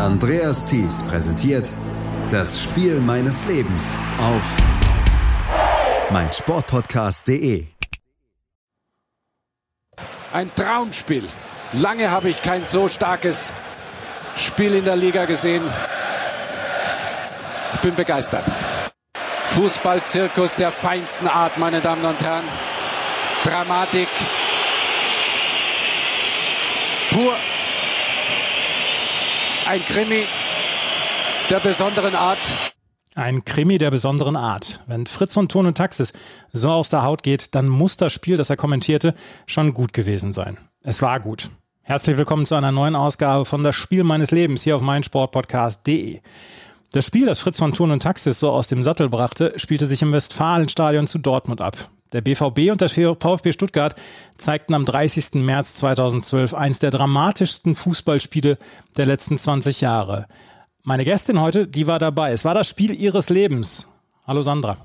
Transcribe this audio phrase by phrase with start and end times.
[0.00, 1.70] Andreas Thies präsentiert
[2.30, 4.42] das Spiel meines Lebens auf
[6.10, 7.66] meinsportpodcast.de.
[10.32, 11.28] Ein Traumspiel.
[11.72, 13.52] Lange habe ich kein so starkes
[14.36, 15.62] Spiel in der Liga gesehen.
[17.74, 18.44] Ich bin begeistert.
[19.44, 22.44] Fußballzirkus der feinsten Art, meine Damen und Herren.
[23.44, 24.08] Dramatik.
[27.10, 27.34] Pur.
[29.68, 30.22] Ein Krimi
[31.50, 32.38] der besonderen Art.
[33.16, 34.78] Ein Krimi der besonderen Art.
[34.86, 36.12] Wenn Fritz von Ton und Taxis
[36.52, 39.12] so aus der Haut geht, dann muss das Spiel, das er kommentierte,
[39.44, 40.56] schon gut gewesen sein.
[40.82, 41.50] Es war gut.
[41.82, 46.20] Herzlich willkommen zu einer neuen Ausgabe von Das Spiel meines Lebens hier auf meinsportpodcast.de.
[46.92, 50.00] Das Spiel, das Fritz von Thun und Taxis so aus dem Sattel brachte, spielte sich
[50.00, 51.90] im Westfalenstadion zu Dortmund ab.
[52.16, 53.94] Der BVB und der VfB Stuttgart
[54.38, 55.34] zeigten am 30.
[55.34, 58.56] März 2012 eins der dramatischsten Fußballspiele
[58.96, 60.26] der letzten 20 Jahre.
[60.82, 62.32] Meine Gästin heute, die war dabei.
[62.32, 63.86] Es war das Spiel ihres Lebens.
[64.26, 64.78] Hallo Sandra.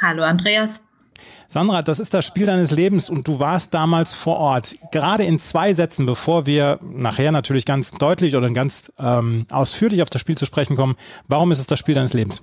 [0.00, 0.82] Hallo Andreas.
[1.46, 4.74] Sandra, das ist das Spiel deines Lebens und du warst damals vor Ort.
[4.90, 10.10] Gerade in zwei Sätzen, bevor wir nachher natürlich ganz deutlich oder ganz ähm, ausführlich auf
[10.10, 10.96] das Spiel zu sprechen kommen,
[11.28, 12.42] warum ist es das Spiel deines Lebens?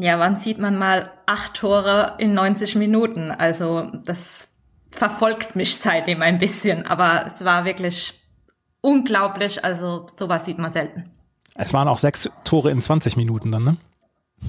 [0.00, 3.32] Ja, wann sieht man mal acht Tore in 90 Minuten?
[3.32, 4.46] Also das
[4.92, 8.14] verfolgt mich seitdem ein bisschen, aber es war wirklich
[8.80, 9.64] unglaublich.
[9.64, 11.10] Also sowas sieht man selten.
[11.56, 13.76] Es waren auch sechs Tore in 20 Minuten dann, ne?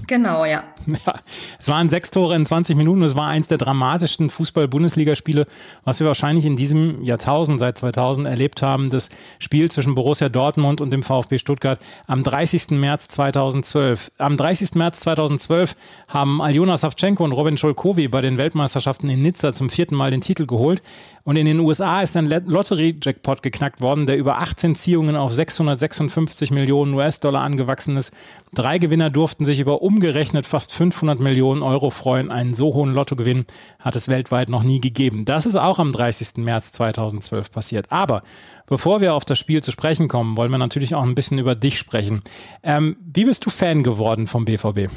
[0.07, 0.63] Genau, ja.
[1.05, 1.15] ja.
[1.59, 3.01] Es waren sechs Tore in 20 Minuten.
[3.03, 5.47] Es war eins der dramatischsten Fußball-Bundesligaspiele,
[5.83, 8.89] was wir wahrscheinlich in diesem Jahrtausend, seit 2000, erlebt haben.
[8.89, 12.71] Das Spiel zwischen Borussia Dortmund und dem VfB Stuttgart am 30.
[12.71, 14.11] März 2012.
[14.17, 14.75] Am 30.
[14.75, 15.75] März 2012
[16.07, 20.21] haben Aljona Savchenko und Robin Scholkowi bei den Weltmeisterschaften in Nizza zum vierten Mal den
[20.21, 20.81] Titel geholt.
[21.23, 26.51] Und in den USA ist ein Lotterie-Jackpot geknackt worden, der über 18 Ziehungen auf 656
[26.51, 28.13] Millionen US-Dollar angewachsen ist.
[28.53, 32.31] Drei Gewinner durften sich über umgerechnet fast 500 Millionen Euro freuen.
[32.31, 33.45] Einen so hohen Lottogewinn
[33.79, 35.25] hat es weltweit noch nie gegeben.
[35.25, 36.37] Das ist auch am 30.
[36.37, 37.91] März 2012 passiert.
[37.91, 38.23] Aber
[38.67, 41.55] bevor wir auf das Spiel zu sprechen kommen, wollen wir natürlich auch ein bisschen über
[41.55, 42.21] dich sprechen.
[42.63, 44.89] Ähm, wie bist du Fan geworden vom BVB?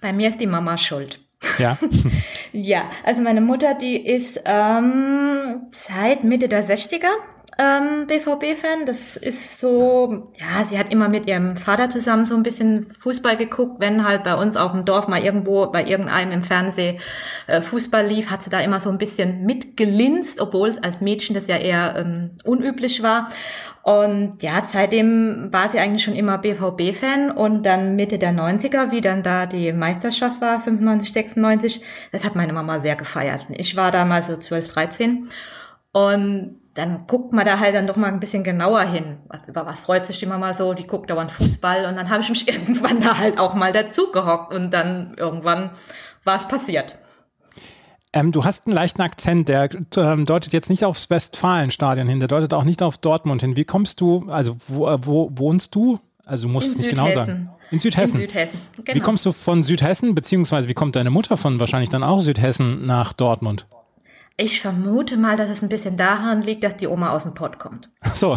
[0.00, 1.20] Bei mir ist die Mama schuld.
[1.58, 1.78] Ja.
[2.52, 7.10] ja, also meine Mutter, die ist ähm, seit Mitte der 60er
[7.58, 8.86] ähm, BVB-Fan.
[8.86, 13.36] Das ist so, ja, sie hat immer mit ihrem Vater zusammen so ein bisschen Fußball
[13.36, 13.80] geguckt.
[13.80, 16.98] Wenn halt bei uns auf dem Dorf mal irgendwo bei irgendeinem im Fernsehen
[17.46, 21.34] äh, Fußball lief, hat sie da immer so ein bisschen mitgelinst, obwohl es als Mädchen
[21.34, 23.28] das ja eher ähm, unüblich war.
[23.82, 29.00] Und ja, seitdem war sie eigentlich schon immer BVB-Fan und dann Mitte der 90er, wie
[29.00, 33.46] dann da die Meisterschaft war, 95, 96, das hat meine Mama sehr gefeiert.
[33.50, 35.28] Ich war damals so 12, 13
[35.92, 39.18] und dann guckt man da halt dann doch mal ein bisschen genauer hin.
[39.46, 40.72] Über was freut sich die Mama so?
[40.72, 44.10] Die guckt dauernd Fußball und dann habe ich mich irgendwann da halt auch mal dazu
[44.10, 45.70] gehockt und dann irgendwann
[46.24, 46.96] war es passiert.
[48.14, 52.28] Ähm, du hast einen leichten Akzent, der ähm, deutet jetzt nicht aufs Westfalenstadion hin, der
[52.28, 53.56] deutet auch nicht auf Dortmund hin.
[53.56, 55.98] Wie kommst du, also wo, äh, wo wohnst du?
[56.24, 57.50] Also du musst es nicht genau sagen.
[57.70, 58.20] In Südhessen.
[58.20, 58.60] In Südhessen.
[58.84, 58.96] Genau.
[58.96, 62.84] Wie kommst du von Südhessen, beziehungsweise wie kommt deine Mutter von wahrscheinlich dann auch Südhessen
[62.84, 63.66] nach Dortmund?
[64.42, 67.60] Ich vermute mal, dass es ein bisschen daran liegt, dass die Oma aus dem Pott
[67.60, 67.88] kommt.
[68.00, 68.36] Ach so.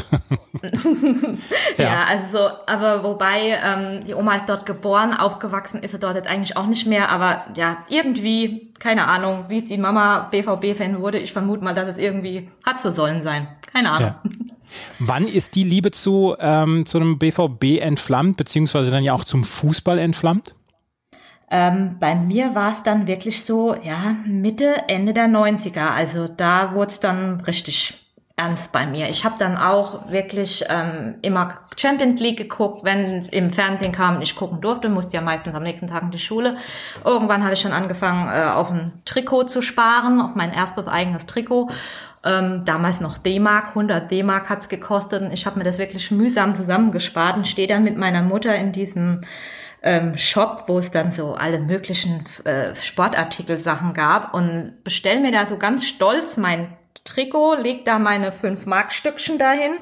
[1.80, 1.84] ja.
[1.84, 2.04] ja.
[2.04, 6.58] also, aber wobei, ähm, die Oma ist dort geboren, aufgewachsen ist sie dort jetzt eigentlich
[6.58, 11.64] auch nicht mehr, aber ja, irgendwie, keine Ahnung, wie die Mama BVB-Fan wurde, ich vermute
[11.64, 13.48] mal, dass es irgendwie hat so sollen sein.
[13.74, 14.14] Keine Ahnung.
[14.24, 14.30] Ja.
[15.00, 19.44] Wann ist die Liebe zu, ähm, zu einem BVB entflammt, beziehungsweise dann ja auch zum
[19.44, 20.54] Fußball entflammt?
[21.50, 25.90] Ähm, bei mir war es dann wirklich so, ja, Mitte, Ende der 90er.
[25.96, 28.06] Also da wurde es dann richtig
[28.38, 29.08] ernst bei mir.
[29.08, 34.18] Ich habe dann auch wirklich ähm, immer Champions League geguckt, wenn es im Fernsehen kam
[34.18, 36.58] und ich gucken durfte, musste ja meistens am nächsten Tag in die Schule.
[37.06, 41.26] Irgendwann habe ich schon angefangen, äh, auf ein Trikot zu sparen, auf mein erstes eigenes
[41.28, 41.70] Trikot.
[42.26, 46.56] Ähm, damals noch D-Mark, 100 D-Mark hat's gekostet und ich habe mir das wirklich mühsam
[46.56, 49.22] zusammengespart und stehe dann mit meiner Mutter in diesem
[49.86, 55.46] ähm, Shop, wo es dann so alle möglichen äh, Sportartikel-Sachen gab und bestell mir da
[55.46, 59.74] so ganz stolz mein Trikot, legt da meine fünf Markstückchen dahin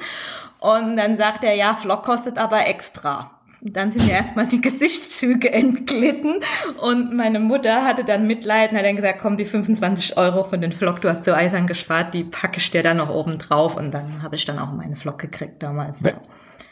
[0.59, 3.31] und dann sagt er, ja, Flock kostet aber extra.
[3.61, 6.41] Dann sind mir erstmal die Gesichtszüge entglitten
[6.81, 10.59] und meine Mutter hatte dann Mitleid und hat dann gesagt, komm, die 25 Euro von
[10.59, 13.77] den Flock, du hast so eisern gespart, die packe ich dir dann noch oben drauf
[13.77, 15.95] und dann habe ich dann auch meine Flock gekriegt damals.
[16.01, 16.15] Wel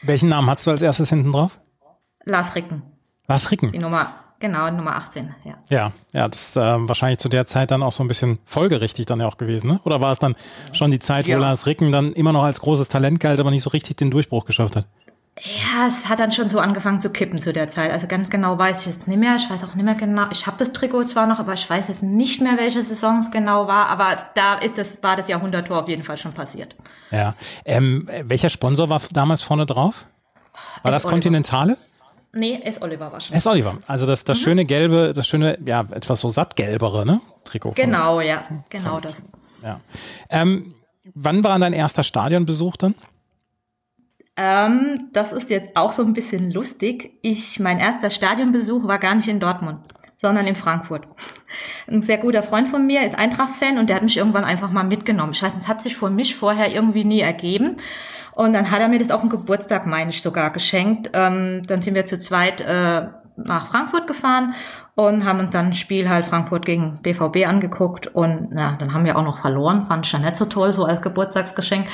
[0.04, 1.60] welchen Namen hast du als erstes hinten drauf?
[2.26, 2.91] Lars Ricken.
[3.32, 3.72] Lars Ricken.
[3.72, 4.08] Die Nummer,
[4.40, 5.54] genau, Nummer 18, ja.
[5.70, 9.06] Ja, ja, das ist äh, wahrscheinlich zu der Zeit dann auch so ein bisschen folgerichtig
[9.06, 9.80] dann ja auch gewesen, ne?
[9.86, 10.36] Oder war es dann
[10.74, 11.38] schon die Zeit, wo Ja.
[11.40, 14.46] Lars Ricken dann immer noch als großes Talent galt, aber nicht so richtig den Durchbruch
[14.46, 14.86] geschafft hat?
[15.40, 17.90] Ja, es hat dann schon so angefangen zu kippen zu der Zeit.
[17.92, 19.38] Also ganz genau weiß ich jetzt nicht mehr.
[19.38, 20.26] Ich weiß auch nicht mehr genau.
[20.30, 23.32] Ich habe das Trikot zwar noch, aber ich weiß jetzt nicht mehr, welche Saison es
[23.32, 23.88] genau war.
[23.88, 26.76] Aber da ist das, war das Jahrhunderttor auf jeden Fall schon passiert.
[27.12, 27.34] Ja.
[27.64, 30.06] Ähm, welcher Sponsor war damals vorne drauf?
[30.84, 31.04] War das.
[31.04, 31.78] Continentale?
[32.34, 33.36] Nee, ist Oliver waschen.
[33.36, 33.46] S.
[33.46, 33.78] Oliver.
[33.88, 34.28] Also das, Mhm.
[34.28, 37.20] das schöne gelbe, das schöne, ja, etwas so sattgelbere, ne?
[37.44, 37.70] Trikot.
[37.74, 38.44] von- Genau, ja.
[38.70, 39.18] Genau das.
[39.64, 39.80] Ja.
[40.30, 40.74] Ähm,
[41.14, 42.96] wann war dein erster Stadionbesuch dann?
[44.38, 47.12] Ähm, das ist jetzt auch so ein bisschen lustig.
[47.22, 49.80] Ich, mein erster Stadionbesuch war gar nicht in Dortmund,
[50.22, 51.04] sondern in Frankfurt.
[51.88, 54.84] Ein sehr guter Freund von mir ist Eintracht-Fan und der hat mich irgendwann einfach mal
[54.84, 55.34] mitgenommen.
[55.34, 57.76] Ich weiß, es hat sich für mich vorher irgendwie nie ergeben.
[58.34, 61.10] Und dann hat er mir das auf den Geburtstag, meine ich, sogar geschenkt.
[61.14, 64.54] Ähm, dann sind wir zu zweit äh, nach Frankfurt gefahren
[64.96, 69.06] und haben uns dann ein Spiel halt Frankfurt gegen BVB angeguckt und na, dann haben
[69.06, 71.88] wir auch noch verloren, fand ich ja nicht so toll, so als Geburtstagsgeschenk.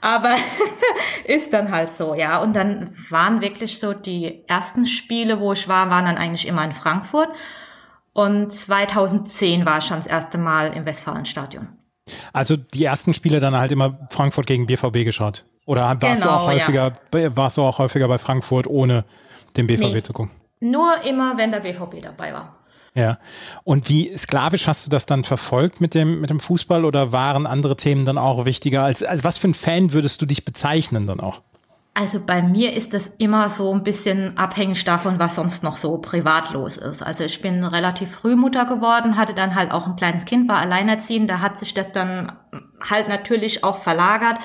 [0.00, 0.34] Aber
[1.24, 2.42] ist dann halt so, ja.
[2.42, 6.64] Und dann waren wirklich so die ersten Spiele, wo ich war, waren dann eigentlich immer
[6.64, 7.28] in Frankfurt.
[8.12, 11.68] Und 2010 war ich schon das erste Mal im Westfalenstadion.
[12.32, 15.44] Also die ersten Spiele dann halt immer Frankfurt gegen BVB geschaut.
[15.70, 19.04] Oder warst du Genau, auch häufiger, warst du auch häufiger bei Frankfurt, ohne
[19.56, 20.02] den BVB Nee.
[20.02, 20.32] zu gucken?
[20.58, 22.56] Nur immer, wenn der BVB dabei war.
[22.94, 23.18] Ja.
[23.62, 27.46] Und wie sklavisch hast du das dann verfolgt mit dem, mit dem Fußball oder waren
[27.46, 28.82] andere Themen dann auch wichtiger?
[28.82, 31.40] Als, als was für ein Fan würdest du dich bezeichnen dann auch?
[32.00, 35.98] Also bei mir ist das immer so ein bisschen abhängig davon, was sonst noch so
[35.98, 37.02] privat los ist.
[37.02, 40.60] Also ich bin relativ früh Mutter geworden, hatte dann halt auch ein kleines Kind, war
[40.60, 41.28] alleinerziehend.
[41.28, 42.32] Da hat sich das dann
[42.80, 44.38] halt natürlich auch verlagert.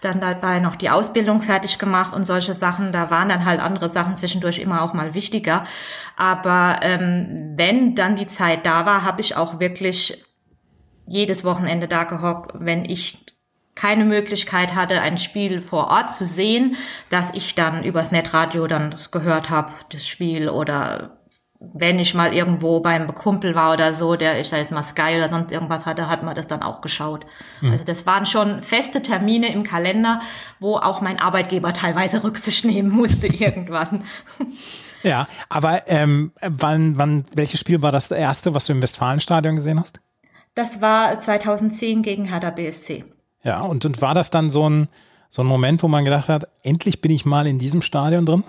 [0.00, 2.92] Dann dabei noch die Ausbildung fertig gemacht und solche Sachen.
[2.92, 5.64] Da waren dann halt andere Sachen zwischendurch immer auch mal wichtiger.
[6.16, 10.24] Aber ähm, wenn dann die Zeit da war, habe ich auch wirklich
[11.06, 13.31] jedes Wochenende da gehockt, wenn ich
[13.74, 16.76] keine Möglichkeit hatte, ein Spiel vor Ort zu sehen,
[17.10, 21.18] dass ich dann übers Netradio dann das gehört habe, das Spiel oder
[21.74, 25.16] wenn ich mal irgendwo beim Kumpel war oder so, der ich sag jetzt mal Sky
[25.16, 27.24] oder sonst irgendwas hatte, hat man das dann auch geschaut.
[27.62, 30.20] Also das waren schon feste Termine im Kalender,
[30.58, 34.04] wo auch mein Arbeitgeber teilweise Rücksicht nehmen musste irgendwann.
[35.02, 39.80] Ja, aber ähm, wann, wann, welches Spiel war das erste, was du im Westfalenstadion gesehen
[39.80, 40.00] hast?
[40.54, 43.04] Das war 2010 gegen Hertha BSC.
[43.44, 44.88] Ja, und, und war das dann so ein,
[45.30, 48.44] so ein Moment, wo man gedacht hat, endlich bin ich mal in diesem Stadion drin?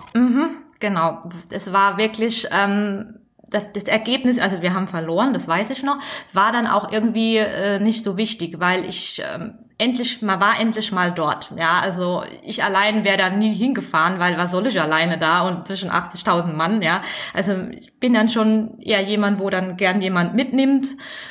[0.80, 3.18] Genau, es war wirklich ähm,
[3.54, 5.98] das, das Ergebnis, also wir haben verloren, das weiß ich noch,
[6.32, 10.90] war dann auch irgendwie äh, nicht so wichtig, weil ich ähm, endlich, man war endlich
[10.90, 11.52] mal dort.
[11.56, 15.66] Ja, also ich allein wäre da nie hingefahren, weil was soll ich alleine da und
[15.66, 17.02] zwischen 80.000 Mann, ja.
[17.32, 20.86] Also ich bin dann schon eher jemand, wo dann gern jemand mitnimmt,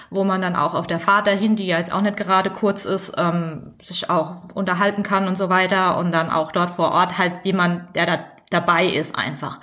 [0.10, 2.86] wo man dann auch auf der Fahrt dahin, die ja jetzt auch nicht gerade kurz
[2.86, 7.18] ist, ähm, sich auch unterhalten kann und so weiter und dann auch dort vor Ort
[7.18, 8.19] halt jemand, der da
[8.50, 9.59] dabei ist einfach.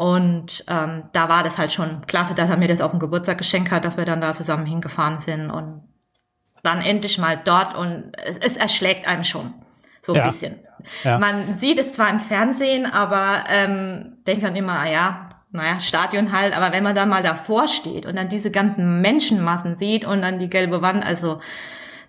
[0.00, 3.36] Und ähm, da war das halt schon klasse, dass er mir das auf den Geburtstag
[3.36, 5.82] geschenkt hat, dass wir dann da zusammen hingefahren sind und
[6.62, 9.52] dann endlich mal dort und es, es erschlägt einem schon
[10.00, 10.24] so ein Ja.
[10.24, 10.58] bisschen.
[11.04, 11.18] Ja.
[11.18, 16.32] Man sieht es zwar im Fernsehen, aber ähm, denkt dann immer, ah ja, naja, Stadion
[16.32, 20.22] halt, aber wenn man dann mal davor steht und dann diese ganzen Menschenmassen sieht und
[20.22, 21.40] dann die gelbe Wand, also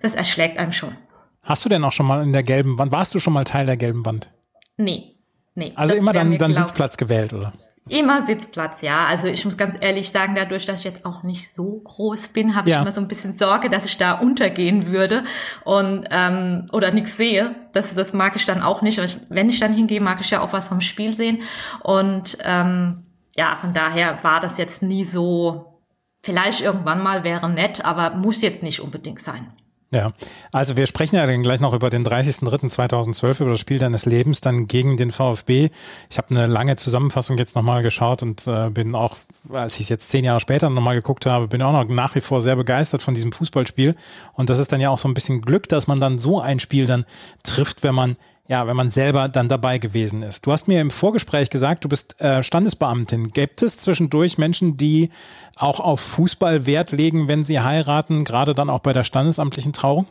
[0.01, 0.95] das erschlägt einem schon.
[1.43, 3.65] Hast du denn auch schon mal in der gelben Wand, warst du schon mal Teil
[3.65, 4.29] der gelben Wand?
[4.77, 5.17] Nee,
[5.55, 5.73] nee.
[5.75, 7.51] Also immer dann, dann Sitzplatz gewählt, oder?
[7.89, 9.05] Immer Sitzplatz, ja.
[9.07, 12.55] Also ich muss ganz ehrlich sagen, dadurch, dass ich jetzt auch nicht so groß bin,
[12.55, 12.77] habe Ja.
[12.77, 15.23] ich immer so ein bisschen Sorge, dass ich da untergehen würde
[15.65, 17.55] und ähm, oder nichts sehe.
[17.73, 18.99] Das, das mag ich dann auch nicht.
[18.99, 21.39] Und wenn ich dann hingehe, mag ich ja auch was vom Spiel sehen.
[21.81, 23.03] Und ähm,
[23.35, 25.79] ja, von daher war das jetzt nie so.
[26.23, 29.51] Vielleicht irgendwann mal wäre nett, aber muss jetzt nicht unbedingt sein.
[29.93, 30.13] Ja,
[30.53, 34.39] also wir sprechen ja dann gleich noch über den 30.03.2012, über das Spiel deines Lebens
[34.39, 35.69] dann gegen den VfB.
[36.09, 39.17] Ich habe eine lange Zusammenfassung jetzt nochmal geschaut und äh, bin auch,
[39.51, 42.21] als ich es jetzt zehn Jahre später nochmal geguckt habe, bin auch noch nach wie
[42.21, 43.97] vor sehr begeistert von diesem Fußballspiel.
[44.31, 46.61] Und das ist dann ja auch so ein bisschen Glück, dass man dann so ein
[46.61, 47.05] Spiel dann
[47.43, 48.15] trifft, wenn man
[48.47, 50.45] ja, wenn man selber dann dabei gewesen ist.
[50.45, 53.29] Du hast mir im Vorgespräch gesagt, du bist äh, Standesbeamtin.
[53.29, 55.09] Gibt es zwischendurch Menschen, die
[55.55, 60.07] auch auf Fußball Wert legen, wenn sie heiraten, gerade dann auch bei der standesamtlichen Trauung?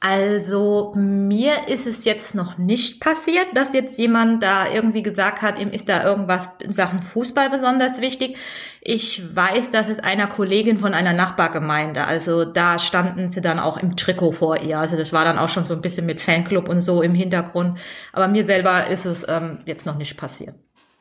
[0.00, 5.58] Also mir ist es jetzt noch nicht passiert, dass jetzt jemand da irgendwie gesagt hat,
[5.58, 8.36] ihm ist da irgendwas in Sachen Fußball besonders wichtig.
[8.82, 13.78] Ich weiß, dass es einer Kollegin von einer Nachbargemeinde, also da standen sie dann auch
[13.78, 14.78] im Trikot vor ihr.
[14.78, 17.78] Also das war dann auch schon so ein bisschen mit Fanclub und so im Hintergrund.
[18.12, 20.54] Aber mir selber ist es ähm, jetzt noch nicht passiert.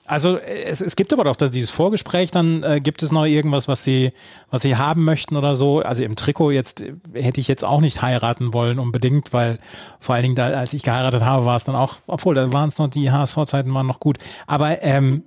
[0.06, 3.70] Also es, es gibt aber doch dass dieses Vorgespräch, dann äh, gibt es noch irgendwas,
[3.70, 4.12] was sie,
[4.50, 5.80] was sie haben möchten oder so.
[5.80, 9.60] Also im Trikot jetzt äh, hätte ich jetzt auch nicht heiraten wollen unbedingt, weil
[10.00, 12.68] vor allen Dingen da, als ich geheiratet habe, war es dann auch, obwohl da waren
[12.68, 14.18] es noch die HSV-Zeiten waren noch gut.
[14.46, 15.24] Aber ähm,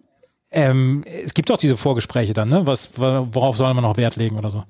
[0.50, 2.66] ähm, es gibt doch diese Vorgespräche dann, ne?
[2.66, 4.64] Was, worauf soll man noch Wert legen oder so?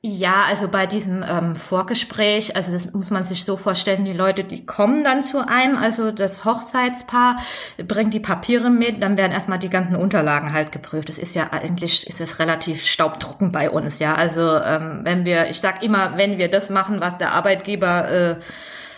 [0.00, 4.44] Ja, also bei diesem ähm, Vorgespräch, also das muss man sich so vorstellen, die Leute,
[4.44, 7.38] die kommen dann zu einem, also das Hochzeitspaar
[7.78, 11.08] bringt die Papiere mit, dann werden erstmal die ganzen Unterlagen halt geprüft.
[11.08, 14.14] Das ist ja eigentlich, ist das relativ staubtrocken bei uns, ja.
[14.14, 18.36] Also ähm, wenn wir, ich sag immer, wenn wir das machen, was der Arbeitgeber äh,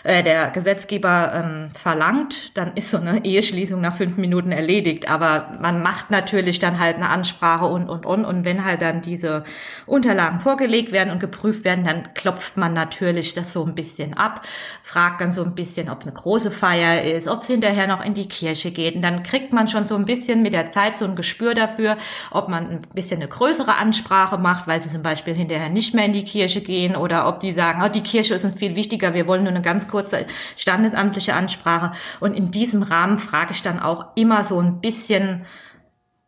[0.03, 5.09] äh, der Gesetzgeber ähm, verlangt, dann ist so eine Eheschließung nach fünf Minuten erledigt.
[5.09, 8.25] Aber man macht natürlich dann halt eine Ansprache und, und, und.
[8.25, 9.43] Und wenn halt dann diese
[9.85, 14.41] Unterlagen vorgelegt werden und geprüft werden, dann klopft man natürlich das so ein bisschen ab,
[14.83, 18.03] fragt dann so ein bisschen, ob es eine große Feier ist, ob es hinterher noch
[18.03, 18.95] in die Kirche geht.
[18.95, 21.97] Und dann kriegt man schon so ein bisschen mit der Zeit so ein Gespür dafür,
[22.31, 26.05] ob man ein bisschen eine größere Ansprache macht, weil sie zum Beispiel hinterher nicht mehr
[26.05, 29.13] in die Kirche gehen oder ob die sagen, oh, die Kirche ist uns viel wichtiger,
[29.13, 30.25] wir wollen nur eine ganz kurze
[30.57, 31.91] standesamtliche Ansprache.
[32.19, 35.45] Und in diesem Rahmen frage ich dann auch immer so ein bisschen,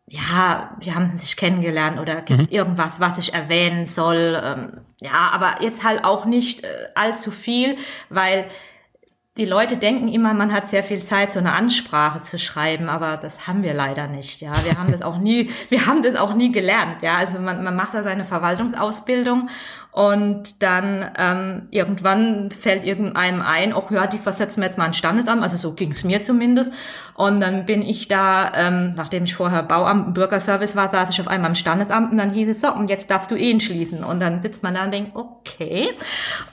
[0.08, 2.53] ja, wir haben sich kennengelernt oder gibt es mhm.
[2.53, 4.39] irgendwas, was ich erwähnen soll?
[4.43, 7.77] Ähm, ja, aber jetzt halt auch nicht äh, allzu viel,
[8.10, 8.46] weil
[9.38, 13.17] die Leute denken immer, man hat sehr viel Zeit, so eine Ansprache zu schreiben, aber
[13.17, 14.41] das haben wir leider nicht.
[14.41, 17.01] Ja, wir haben das auch nie, wir haben das auch nie gelernt.
[17.01, 19.50] Ja, also man, man macht da seine Verwaltungsausbildung
[19.93, 24.95] und dann ähm, irgendwann fällt irgendeinem ein, auch ja, die versetzen wir jetzt mal ein
[24.95, 26.71] Standesamt, also so ging es mir zumindest.
[27.13, 31.27] Und dann bin ich da, ähm, nachdem ich vorher Bauamt, Bürgerservice war, saß ich auf
[31.27, 34.03] einmal im Standesamt und dann hieß es so, und jetzt darfst du Ehen schließen.
[34.03, 35.91] Und dann sitzt man da und denkt, okay.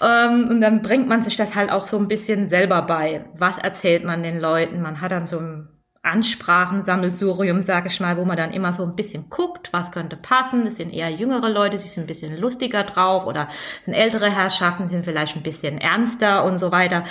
[0.03, 3.25] Ähm, und dann bringt man sich das halt auch so ein bisschen selber bei.
[3.39, 4.83] Was erzählt man den Leuten?
[4.83, 5.70] Man hat dann so ein
[6.03, 10.67] Ansprachensammelsurium, sage ich mal, wo man dann immer so ein bisschen guckt, was könnte passen.
[10.67, 13.49] Es sind eher jüngere Leute, sie sind ein bisschen lustiger drauf oder
[13.85, 17.05] sind ältere Herrschaften, sind vielleicht ein bisschen ernster und so weiter.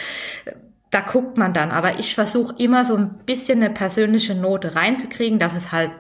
[0.90, 1.70] Da guckt man dann.
[1.70, 5.92] Aber ich versuche immer so ein bisschen eine persönliche Note reinzukriegen, dass es halt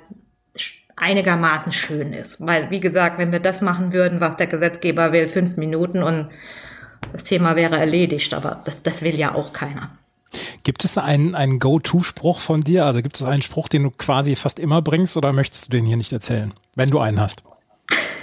[0.95, 2.43] einigermaßen schön ist.
[2.45, 6.29] Weil, wie gesagt, wenn wir das machen würden, was der Gesetzgeber will, fünf Minuten und
[7.11, 8.33] das Thema wäre erledigt.
[8.33, 9.98] Aber das, das will ja auch keiner.
[10.63, 12.85] Gibt es einen, einen Go-To-Spruch von dir?
[12.85, 15.85] Also gibt es einen Spruch, den du quasi fast immer bringst oder möchtest du den
[15.85, 17.43] hier nicht erzählen, wenn du einen hast?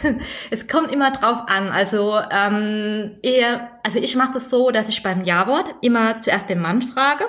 [0.50, 1.68] es kommt immer drauf an.
[1.68, 6.60] Also ähm, eher, also ich mache das so, dass ich beim Ja-Wort immer zuerst den
[6.60, 7.24] Mann frage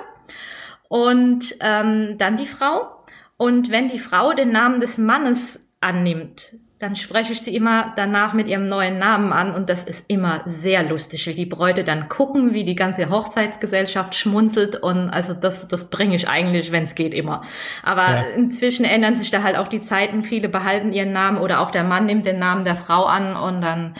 [0.88, 3.04] und ähm, dann die Frau.
[3.36, 8.34] Und wenn die Frau den Namen des Mannes annimmt, dann spreche ich sie immer danach
[8.34, 12.08] mit ihrem neuen Namen an und das ist immer sehr lustig, wie die Bräute dann
[12.08, 16.94] gucken, wie die ganze Hochzeitsgesellschaft schmunzelt und also das, das bringe ich eigentlich, wenn es
[16.94, 17.42] geht, immer.
[17.82, 18.22] Aber ja.
[18.36, 21.84] inzwischen ändern sich da halt auch die Zeiten, viele behalten ihren Namen oder auch der
[21.84, 23.94] Mann nimmt den Namen der Frau an und dann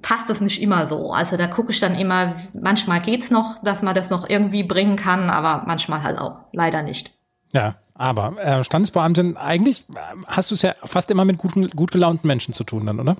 [0.00, 1.12] passt das nicht immer so.
[1.12, 4.96] Also da gucke ich dann immer, manchmal geht's noch, dass man das noch irgendwie bringen
[4.96, 7.12] kann, aber manchmal halt auch leider nicht.
[7.52, 11.92] Ja, aber äh, Standesbeamtin, eigentlich äh, hast du es ja fast immer mit guten, gut
[11.92, 13.16] gelaunten Menschen zu tun dann, oder?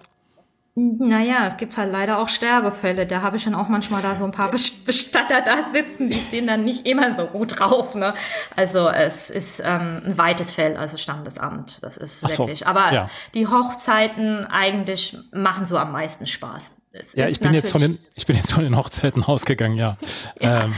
[0.78, 3.06] Naja, es gibt halt leider auch Sterbefälle.
[3.06, 6.48] Da habe ich dann auch manchmal da so ein paar Bestatter da sitzen, die sind
[6.48, 7.94] dann nicht immer so gut drauf.
[7.94, 8.12] Ne?
[8.56, 11.78] Also es ist ähm, ein weites Feld, also Standesamt.
[11.80, 12.58] Das ist Ach wirklich.
[12.58, 13.10] So, Aber ja.
[13.32, 16.70] die Hochzeiten eigentlich machen so am meisten Spaß.
[16.92, 19.96] Es ja, ich bin jetzt von den, ich bin jetzt von den Hochzeiten ausgegangen, ja.
[20.40, 20.64] ja.
[20.64, 20.74] Ähm,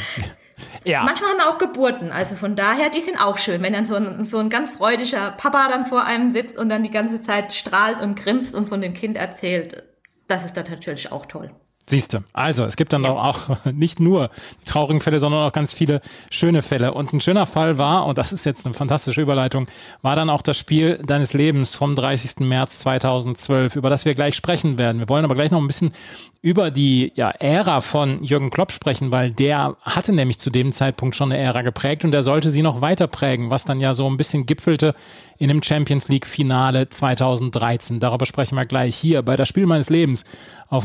[0.85, 1.05] ja.
[1.05, 3.95] Manchmal haben wir auch Geburten, also von daher, die sind auch schön, wenn dann so
[3.95, 7.53] ein, so ein ganz freudiger Papa dann vor einem sitzt und dann die ganze Zeit
[7.53, 9.85] strahlt und grinst und von dem Kind erzählt.
[10.27, 11.51] Das ist dann natürlich auch toll.
[11.89, 12.19] Siehst du.
[12.35, 13.13] Also, es gibt dann ja.
[13.13, 14.29] auch nicht nur
[14.61, 16.93] die traurigen Fälle, sondern auch ganz viele schöne Fälle.
[16.93, 19.67] Und ein schöner Fall war, und das ist jetzt eine fantastische Überleitung,
[20.03, 22.41] war dann auch das Spiel deines Lebens vom 30.
[22.41, 24.99] März 2012, über das wir gleich sprechen werden.
[24.99, 25.93] Wir wollen aber gleich noch ein bisschen
[26.41, 31.17] über die ja, Ära von Jürgen Klopp sprechen, weil der hatte nämlich zu dem Zeitpunkt
[31.17, 34.09] schon eine Ära geprägt und der sollte sie noch weiter prägen, was dann ja so
[34.09, 34.95] ein bisschen gipfelte
[35.39, 37.99] in dem Champions League Finale 2013.
[37.99, 40.25] Darüber sprechen wir gleich hier bei das Spiel meines Lebens
[40.69, 40.85] auf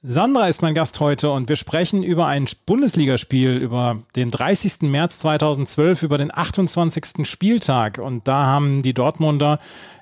[0.00, 4.82] Sandra ist mein Gast heute und wir sprechen über ein Bundesligaspiel, über den 30.
[4.82, 7.26] März 2012, über den 28.
[7.26, 7.98] Spieltag.
[7.98, 9.58] Und da haben die Dortmunder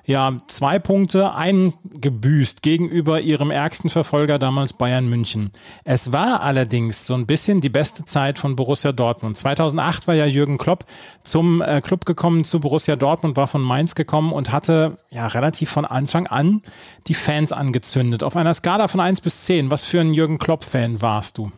[0.07, 5.51] ja zwei Punkte eingebüßt gegenüber ihrem ärgsten Verfolger damals Bayern München.
[5.83, 9.35] Es war allerdings so ein bisschen die beste Zeit von Borussia Dortmund.
[9.35, 10.85] 2008 war ja Jürgen Klopp
[11.23, 15.69] zum äh, Club gekommen, zu Borussia Dortmund, war von Mainz gekommen und hatte ja relativ
[15.69, 16.61] von Anfang an
[17.07, 18.23] die Fans angezündet.
[18.23, 21.51] Auf einer Skala von 1 bis 10, was für ein Jürgen Klopp-Fan warst du?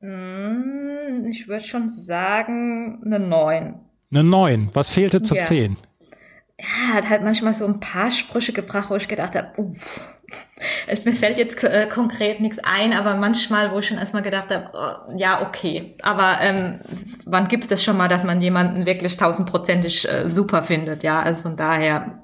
[0.00, 3.74] Hm, ich würde schon sagen, eine 9.
[4.10, 4.70] Eine 9.
[4.72, 5.44] Was fehlte zur ja.
[5.44, 5.76] 10?
[6.62, 10.14] ja, hat halt manchmal so ein paar Sprüche gebracht, wo ich gedacht habe, uff,
[10.86, 14.48] es mir fällt jetzt äh, konkret nichts ein, aber manchmal, wo ich schon erstmal gedacht
[14.50, 15.96] habe, oh, ja, okay.
[16.02, 16.80] Aber ähm,
[17.24, 21.02] wann gibt's das schon mal, dass man jemanden wirklich tausendprozentig äh, super findet?
[21.02, 22.22] Ja, also von daher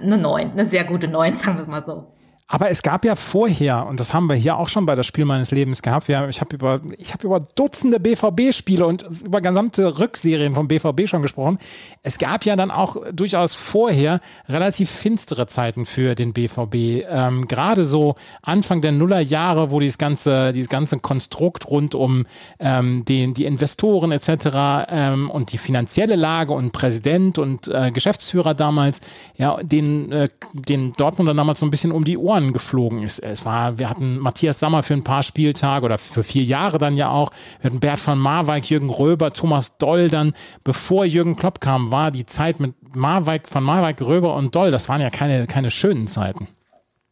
[0.00, 2.11] eine neun, eine sehr gute neun, sagen wir mal so.
[2.52, 5.24] Aber es gab ja vorher, und das haben wir hier auch schon bei das Spiel
[5.24, 10.52] meines Lebens gehabt, wir, ich habe über, hab über Dutzende BVB-Spiele und über gesamte Rückserien
[10.52, 11.58] vom BVB schon gesprochen.
[12.02, 17.06] Es gab ja dann auch durchaus vorher relativ finstere Zeiten für den BVB.
[17.08, 22.26] Ähm, Gerade so Anfang der Nullerjahre, wo dieses ganze, dieses ganze Konstrukt rund um
[22.58, 24.88] ähm, den, die Investoren etc.
[24.90, 29.00] Ähm, und die finanzielle Lage und Präsident und äh, Geschäftsführer damals,
[29.38, 33.20] ja, den, äh, den Dortmunder damals so ein bisschen um die Ohren Ohren geflogen ist.
[33.20, 36.96] Es war, wir hatten Matthias Sammer für ein paar Spieltage oder für vier Jahre dann
[36.96, 37.30] ja auch.
[37.60, 40.34] Wir hatten Bert von Marwijk, Jürgen Röber, Thomas Doll dann.
[40.64, 44.88] Bevor Jürgen Klopp kam, war die Zeit mit Marwijk, von Marwijk, Röber und Doll, das
[44.88, 46.48] waren ja keine, keine schönen Zeiten.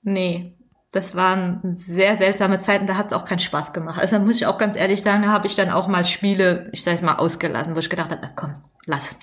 [0.02, 0.56] Nee,
[0.92, 4.00] das waren sehr seltsame Zeiten, da hat es auch keinen Spaß gemacht.
[4.00, 6.68] Also da muss ich auch ganz ehrlich sagen, da habe ich dann auch mal Spiele,
[6.72, 8.56] ich sage es mal, ausgelassen, wo ich gedacht habe, komm,
[8.87, 9.16] lass.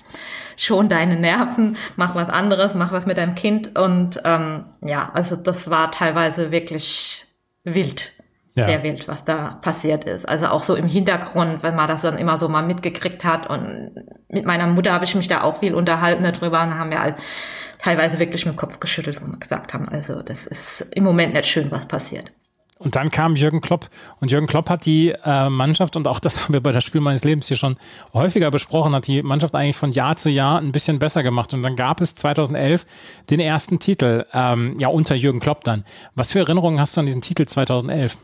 [0.56, 3.78] Schon deine Nerven, mach was anderes, mach was mit deinem Kind.
[3.78, 7.26] Und ähm, ja, also das war teilweise wirklich
[7.64, 8.12] wild.
[8.56, 8.66] Ja.
[8.66, 10.28] Sehr wild, was da passiert ist.
[10.28, 13.48] Also auch so im Hintergrund, wenn man das dann immer so mal mitgekriegt hat.
[13.48, 13.92] Und
[14.28, 17.16] mit meiner Mutter habe ich mich da auch viel unterhalten darüber und haben wir halt
[17.78, 21.34] teilweise wirklich mit dem Kopf geschüttelt, wo wir gesagt haben, also das ist im Moment
[21.34, 22.32] nicht schön, was passiert.
[22.78, 23.90] Und dann kam Jürgen Klopp.
[24.20, 27.00] Und Jürgen Klopp hat die äh, Mannschaft, und auch das haben wir bei das Spiel
[27.00, 27.76] meines Lebens hier schon
[28.12, 31.52] häufiger besprochen, hat die Mannschaft eigentlich von Jahr zu Jahr ein bisschen besser gemacht.
[31.54, 32.86] Und dann gab es 2011
[33.30, 35.84] den ersten Titel, ähm, ja, unter Jürgen Klopp dann.
[36.14, 38.16] Was für Erinnerungen hast du an diesen Titel 2011?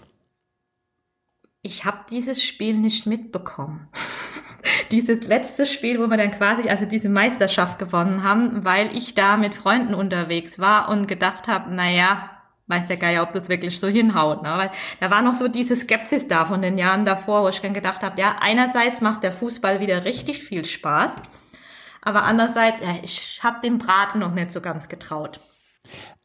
[1.62, 3.88] Ich habe dieses Spiel nicht mitbekommen.
[4.90, 9.36] dieses letzte Spiel, wo wir dann quasi also diese Meisterschaft gewonnen haben, weil ich da
[9.36, 12.30] mit Freunden unterwegs war und gedacht habe, naja,
[12.66, 14.42] weiß der Geier, ob das wirklich so hinhaut.
[14.42, 14.50] Ne?
[14.56, 17.74] Weil da war noch so diese Skepsis da von den Jahren davor, wo ich dann
[17.74, 21.10] gedacht habe, ja, einerseits macht der Fußball wieder richtig viel Spaß,
[22.02, 25.40] aber andererseits, ja, ich habe dem Braten noch nicht so ganz getraut.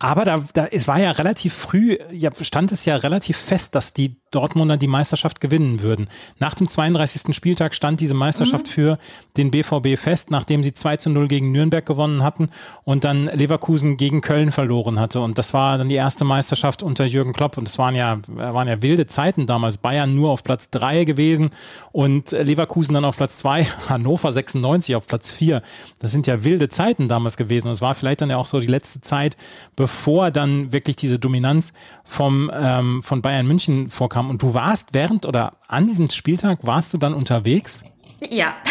[0.01, 3.93] Aber da, da, es war ja relativ früh, ja, stand es ja relativ fest, dass
[3.93, 6.07] die Dortmunder die Meisterschaft gewinnen würden.
[6.39, 7.35] Nach dem 32.
[7.35, 8.71] Spieltag stand diese Meisterschaft mhm.
[8.71, 8.97] für
[9.35, 12.49] den BVB fest, nachdem sie 2 zu 0 gegen Nürnberg gewonnen hatten
[12.85, 15.19] und dann Leverkusen gegen Köln verloren hatte.
[15.19, 17.57] Und das war dann die erste Meisterschaft unter Jürgen Klopp.
[17.57, 19.79] Und es waren ja, waren ja wilde Zeiten damals.
[19.79, 21.49] Bayern nur auf Platz 3 gewesen
[21.91, 25.61] und Leverkusen dann auf Platz 2, Hannover 96 auf Platz 4.
[25.99, 27.67] Das sind ja wilde Zeiten damals gewesen.
[27.67, 29.35] Und es war vielleicht dann ja auch so die letzte Zeit,
[29.75, 29.88] bevor
[30.31, 31.73] dann wirklich diese Dominanz
[32.03, 34.29] vom, ähm, von Bayern München vorkam.
[34.29, 37.83] Und du warst während oder an diesem Spieltag, warst du dann unterwegs?
[38.29, 38.53] Ja.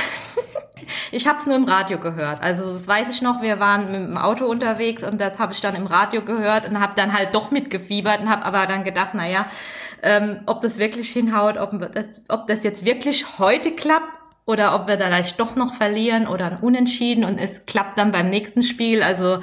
[1.11, 2.43] Ich habe es nur im Radio gehört.
[2.43, 5.61] Also das weiß ich noch, wir waren mit dem Auto unterwegs und das habe ich
[5.61, 9.13] dann im Radio gehört und habe dann halt doch mitgefiebert und habe aber dann gedacht,
[9.13, 9.47] naja,
[10.03, 14.09] ähm, ob das wirklich hinhaut, ob das, ob das jetzt wirklich heute klappt
[14.47, 18.13] oder ob wir da vielleicht doch noch verlieren oder ein Unentschieden und es klappt dann
[18.13, 19.03] beim nächsten Spiel.
[19.03, 19.41] Also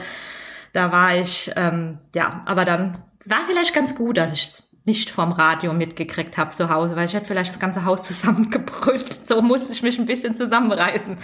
[0.75, 5.31] da war ich, ähm, ja, aber dann war vielleicht ganz gut, dass ich nicht vom
[5.31, 9.27] Radio mitgekriegt habe zu Hause, weil ich hätte vielleicht das ganze Haus zusammengebrüllt.
[9.27, 11.17] So musste ich mich ein bisschen zusammenreißen.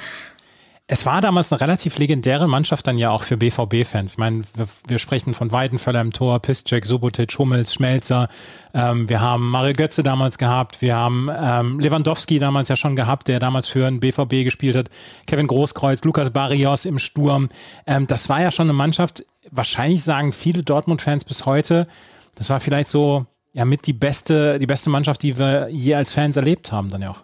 [0.87, 4.13] Es war damals eine relativ legendäre Mannschaft dann ja auch für BVB-Fans.
[4.13, 8.27] Ich meine, wir, wir, sprechen von Weidenfeller im Tor, Piszczek, Subotic, Hummels, Schmelzer.
[8.73, 10.81] Ähm, wir haben Mario Götze damals gehabt.
[10.81, 14.89] Wir haben ähm, Lewandowski damals ja schon gehabt, der damals für den BVB gespielt hat.
[15.27, 17.47] Kevin Großkreuz, Lukas Barrios im Sturm.
[17.87, 21.87] Ähm, das war ja schon eine Mannschaft, wahrscheinlich sagen viele Dortmund-Fans bis heute,
[22.35, 26.13] das war vielleicht so ja mit die beste, die beste Mannschaft, die wir je als
[26.13, 27.23] Fans erlebt haben, dann ja auch.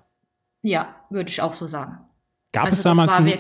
[0.61, 1.99] Ja, würde ich auch so sagen.
[2.51, 3.33] Gab, Also es damals einen,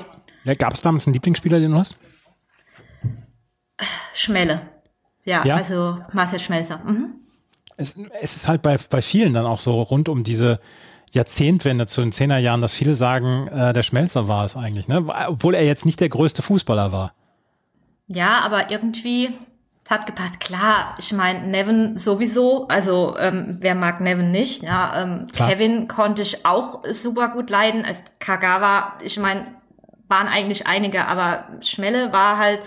[0.43, 1.95] ja, gab es damals einen Lieblingsspieler, den du hast?
[4.13, 4.61] Schmelle.
[5.25, 5.55] Ja, Ja?
[5.57, 6.79] also Marcel Schmelzer.
[6.79, 7.15] Mhm.
[7.75, 10.59] Es, es ist halt bei, bei vielen dann auch so rund um diese
[11.11, 15.05] Jahrzehntwende zu den Zehnerjahren, dass viele sagen, äh, der Schmelzer war es eigentlich, ne?
[15.27, 17.13] Obwohl er jetzt nicht der größte Fußballer war.
[18.07, 19.37] Ja, aber irgendwie
[19.87, 20.41] es hat gepasst.
[20.41, 24.61] Klar, ich meine, Nevin sowieso, also ähm, wer mag Nevin nicht?
[24.61, 25.49] Ja, ähm, Klar.
[25.49, 27.85] Kevin konnte ich auch super gut leiden.
[27.85, 29.47] Also Kagawa, ich meine,
[30.09, 32.61] waren eigentlich einige, aber Schmelle war halt,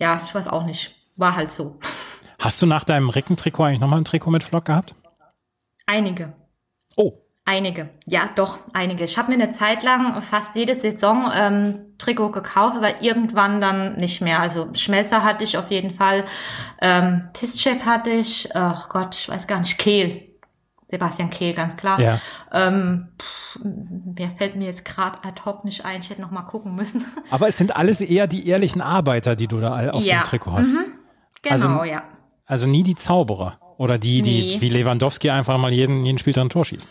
[0.00, 1.78] ja, ich weiß auch nicht, war halt so.
[2.40, 4.96] Hast du nach deinem Reckentrikot eigentlich nochmal ein Trikot mit Flock gehabt?
[5.86, 6.32] Einige.
[6.96, 7.12] Oh,
[7.52, 9.02] Einige, ja doch, einige.
[9.02, 13.96] Ich habe mir eine Zeit lang fast jede Saison ähm, Trikot gekauft, aber irgendwann dann
[13.96, 14.38] nicht mehr.
[14.38, 16.24] Also Schmelzer hatte ich auf jeden Fall,
[16.80, 20.28] ähm, Piszczek hatte ich, oh Gott, ich weiß gar nicht, Kehl,
[20.88, 22.00] Sebastian Kehl, ganz klar.
[22.00, 22.20] Ja.
[22.52, 26.42] Ähm, pff, mir fällt mir jetzt gerade ad hoc nicht ein, ich hätte noch mal
[26.42, 27.04] gucken müssen.
[27.30, 30.20] aber es sind alles eher die ehrlichen Arbeiter, die du da auf Ja.
[30.20, 30.76] dem Trikot hast.
[31.42, 32.04] genau, Also- ja.
[32.46, 34.60] Also nie die Zauberer oder die, die Nee.
[34.60, 36.90] wie Lewandowski einfach mal jeden, jeden Spiel ein Tor schießen.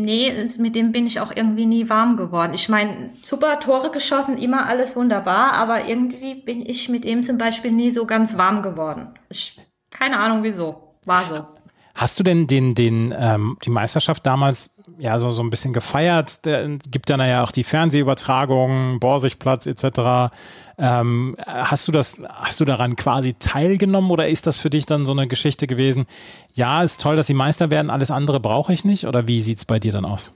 [0.00, 2.52] Nee, mit dem bin ich auch irgendwie nie warm geworden.
[2.54, 7.38] Ich meine, super Tore geschossen, immer alles wunderbar, aber irgendwie bin ich mit ihm zum
[7.38, 9.08] Beispiel nie so ganz warm geworden.
[9.30, 9.56] Ich,
[9.90, 10.94] keine Ahnung wieso.
[11.04, 11.46] War so.
[11.94, 16.44] Hast du denn den, den, ähm, die Meisterschaft damals ja so, so ein bisschen gefeiert?
[16.44, 20.32] Der, gibt dann ja auch die Fernsehübertragungen, Borsigplatz etc.
[20.80, 25.06] Ähm, hast du das, hast du daran quasi teilgenommen oder ist das für dich dann
[25.06, 26.06] so eine Geschichte gewesen?
[26.54, 29.64] Ja, ist toll, dass sie Meister werden, alles andere brauche ich nicht oder wie sieht's
[29.64, 30.32] bei dir dann aus?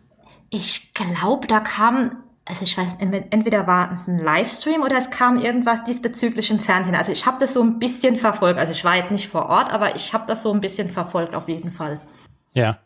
[0.50, 5.38] Ich glaube, da kam, also ich weiß, entweder war es ein Livestream oder es kam
[5.38, 6.96] irgendwas diesbezüglich im Fernsehen.
[6.96, 8.58] Also ich habe das so ein bisschen verfolgt.
[8.58, 11.36] Also ich war jetzt nicht vor Ort, aber ich habe das so ein bisschen verfolgt
[11.36, 12.00] auf jeden Fall.
[12.52, 12.78] Ja.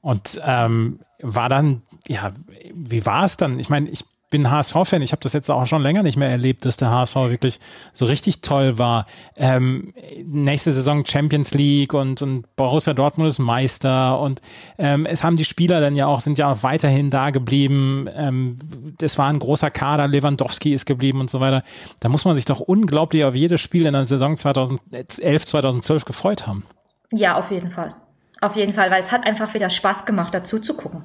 [0.00, 2.32] Und ähm, war dann, ja,
[2.74, 3.60] wie war es dann?
[3.60, 4.04] Ich meine, ich
[4.36, 7.14] bin HSV-Fan, ich habe das jetzt auch schon länger nicht mehr erlebt, dass der HSV
[7.14, 7.58] wirklich
[7.94, 9.06] so richtig toll war.
[9.38, 9.94] Ähm,
[10.26, 14.42] nächste Saison Champions League und, und Borussia Dortmund ist Meister und
[14.76, 18.10] ähm, es haben die Spieler dann ja auch, sind ja auch weiterhin da geblieben.
[18.14, 18.58] Ähm,
[18.98, 21.62] das war ein großer Kader, Lewandowski ist geblieben und so weiter.
[22.00, 26.46] Da muss man sich doch unglaublich auf jedes Spiel in der Saison 2011, 2012 gefreut
[26.46, 26.64] haben.
[27.10, 27.94] Ja, auf jeden Fall.
[28.42, 31.04] Auf jeden Fall, weil es hat einfach wieder Spaß gemacht, dazu zu gucken.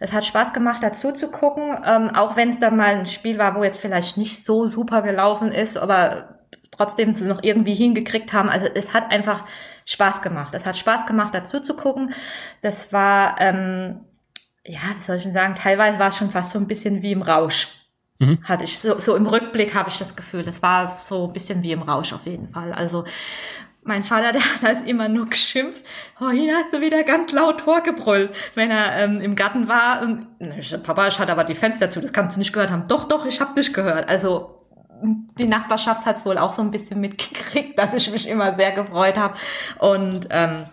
[0.00, 3.38] Es hat Spaß gemacht, dazu zu gucken, ähm, auch wenn es dann mal ein Spiel
[3.38, 8.32] war, wo jetzt vielleicht nicht so super gelaufen ist, aber trotzdem sie noch irgendwie hingekriegt
[8.32, 8.48] haben.
[8.48, 9.44] Also es hat einfach
[9.86, 10.54] Spaß gemacht.
[10.54, 12.12] Es hat Spaß gemacht, dazu zu gucken.
[12.62, 14.00] Das war, ähm,
[14.64, 17.12] ja, wie soll ich denn sagen, teilweise war es schon fast so ein bisschen wie
[17.12, 17.68] im Rausch.
[18.42, 20.42] Hatte ich so, so im Rückblick habe ich das Gefühl.
[20.42, 22.72] Das war so ein bisschen wie im Rausch auf jeden Fall.
[22.72, 23.04] Also
[23.86, 25.84] mein Vater, der hat das immer nur geschimpft.
[26.20, 30.02] Oh, hier hast du wieder ganz laut Tor gebrüllt, wenn er ähm, im Garten war.
[30.02, 30.26] Und
[30.58, 32.88] ich Papa, ich hatte aber die Fenster zu, das kannst du nicht gehört haben.
[32.88, 34.08] Doch, doch, ich hab dich gehört.
[34.08, 34.52] Also
[35.02, 38.72] die Nachbarschaft hat es wohl auch so ein bisschen mitgekriegt, dass ich mich immer sehr
[38.72, 39.34] gefreut habe.
[39.78, 40.64] Und ähm,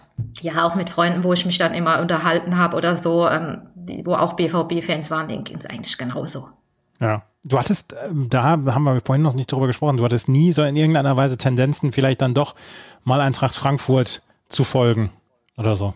[0.42, 4.06] ja, auch mit Freunden, wo ich mich dann immer unterhalten habe oder so, ähm, die,
[4.06, 6.50] wo auch BVB-Fans waren, denen ging es eigentlich genauso.
[7.00, 7.24] Ja.
[7.44, 10.64] Du hattest, ähm, da haben wir vorhin noch nicht drüber gesprochen, du hattest nie so
[10.64, 12.56] in irgendeiner Weise Tendenzen, vielleicht dann doch
[13.04, 15.12] mal Eintracht Frankfurt zu folgen
[15.58, 15.94] oder so.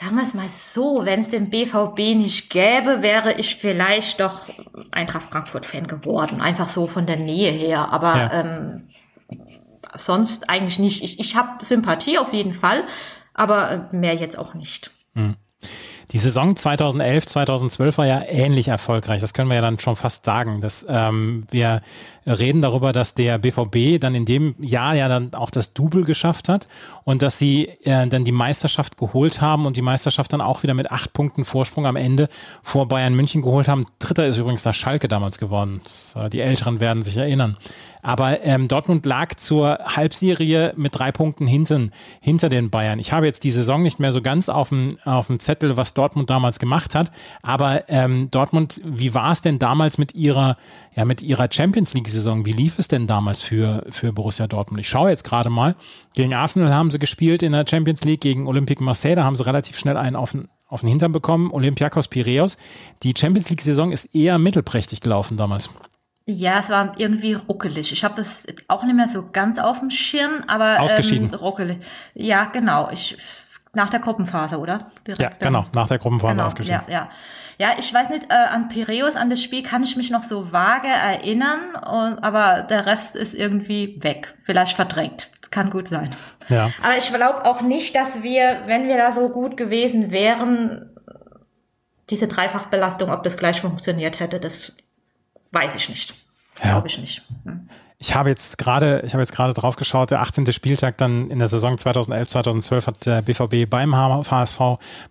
[0.00, 4.42] Sagen wir es mal so, wenn es den BVB nicht gäbe, wäre ich vielleicht doch
[4.92, 6.40] Eintracht Frankfurt-Fan geworden.
[6.40, 7.92] Einfach so von der Nähe her.
[7.92, 8.32] Aber Ja.
[8.32, 8.88] ähm,
[9.96, 11.02] sonst eigentlich nicht.
[11.02, 12.84] Ich, ich habe Sympathie auf jeden Fall,
[13.34, 14.90] aber äh, mehr jetzt auch nicht.
[16.12, 19.20] Die Saison 2011, 2012 war ja ähnlich erfolgreich.
[19.20, 20.60] Das können wir ja dann schon fast sagen.
[20.60, 21.82] Dass, ähm, wir
[22.26, 26.48] reden darüber, dass der BVB dann in dem Jahr ja dann auch das Double geschafft
[26.48, 26.66] hat
[27.04, 30.74] und dass sie äh, dann die Meisterschaft geholt haben und die Meisterschaft dann auch wieder
[30.74, 32.28] mit acht Punkten Vorsprung am Ende
[32.62, 33.86] vor Bayern München geholt haben.
[34.00, 35.80] Dritter ist übrigens der Schalke damals geworden.
[35.84, 37.56] Das, äh, die Älteren werden sich erinnern.
[38.02, 42.98] Aber ähm, Dortmund lag zur Halbserie mit drei Punkten hinten, hinter den Bayern.
[42.98, 45.94] Ich habe jetzt die Saison nicht mehr so ganz auf dem, auf dem Zettel, was
[45.94, 47.10] Dortmund damals gemacht hat.
[47.42, 50.56] Aber ähm, Dortmund, wie war es denn damals mit ihrer,
[50.94, 52.44] ja, mit ihrer Champions League-Saison?
[52.44, 54.80] Wie lief es denn damals für, für Borussia Dortmund?
[54.80, 55.76] Ich schaue jetzt gerade mal.
[56.14, 59.14] Gegen Arsenal haben sie gespielt in der Champions League, gegen Olympique Marseille.
[59.14, 61.50] Da haben sie relativ schnell einen auf den, auf den Hintern bekommen.
[61.52, 62.56] Olympiakos Piraeus.
[63.02, 65.70] Die Champions League-Saison ist eher mittelprächtig gelaufen damals.
[66.32, 67.92] Ja, es war irgendwie ruckelig.
[67.92, 71.28] Ich habe das jetzt auch nicht mehr so ganz auf dem Schirm, aber Ausgeschieden.
[71.32, 71.78] Ähm, ruckelig.
[72.14, 72.88] Ja, genau.
[72.92, 73.16] Ich
[73.72, 74.90] nach der Gruppenphase, oder?
[75.06, 75.38] Direkt Ja, dann.
[75.52, 75.64] genau.
[75.74, 76.82] Nach der Gruppenphase Genau, ausgeschieden.
[76.88, 77.08] ja, ja.
[77.58, 80.50] Ja, ich weiß nicht, äh, an Piräus, an das Spiel kann ich mich noch so
[80.50, 84.34] vage erinnern, und, aber der Rest ist irgendwie weg.
[84.44, 85.30] Vielleicht verdrängt.
[85.42, 86.08] Das kann gut sein.
[86.48, 86.70] Ja.
[86.82, 90.90] Aber ich glaube auch nicht, dass wir, wenn wir da so gut gewesen wären,
[92.08, 94.76] diese Dreifachbelastung, ob das gleich funktioniert hätte, das
[95.52, 96.14] weiß ich nicht.
[96.62, 96.72] Ja.
[96.72, 97.22] Glaube ich nicht.
[97.44, 97.68] Hm.
[98.02, 100.50] Ich habe jetzt gerade, ich habe jetzt gerade drauf geschaut, der 18.
[100.52, 104.60] Spieltag dann in der Saison 2011, 2012 hat der BVB beim HSV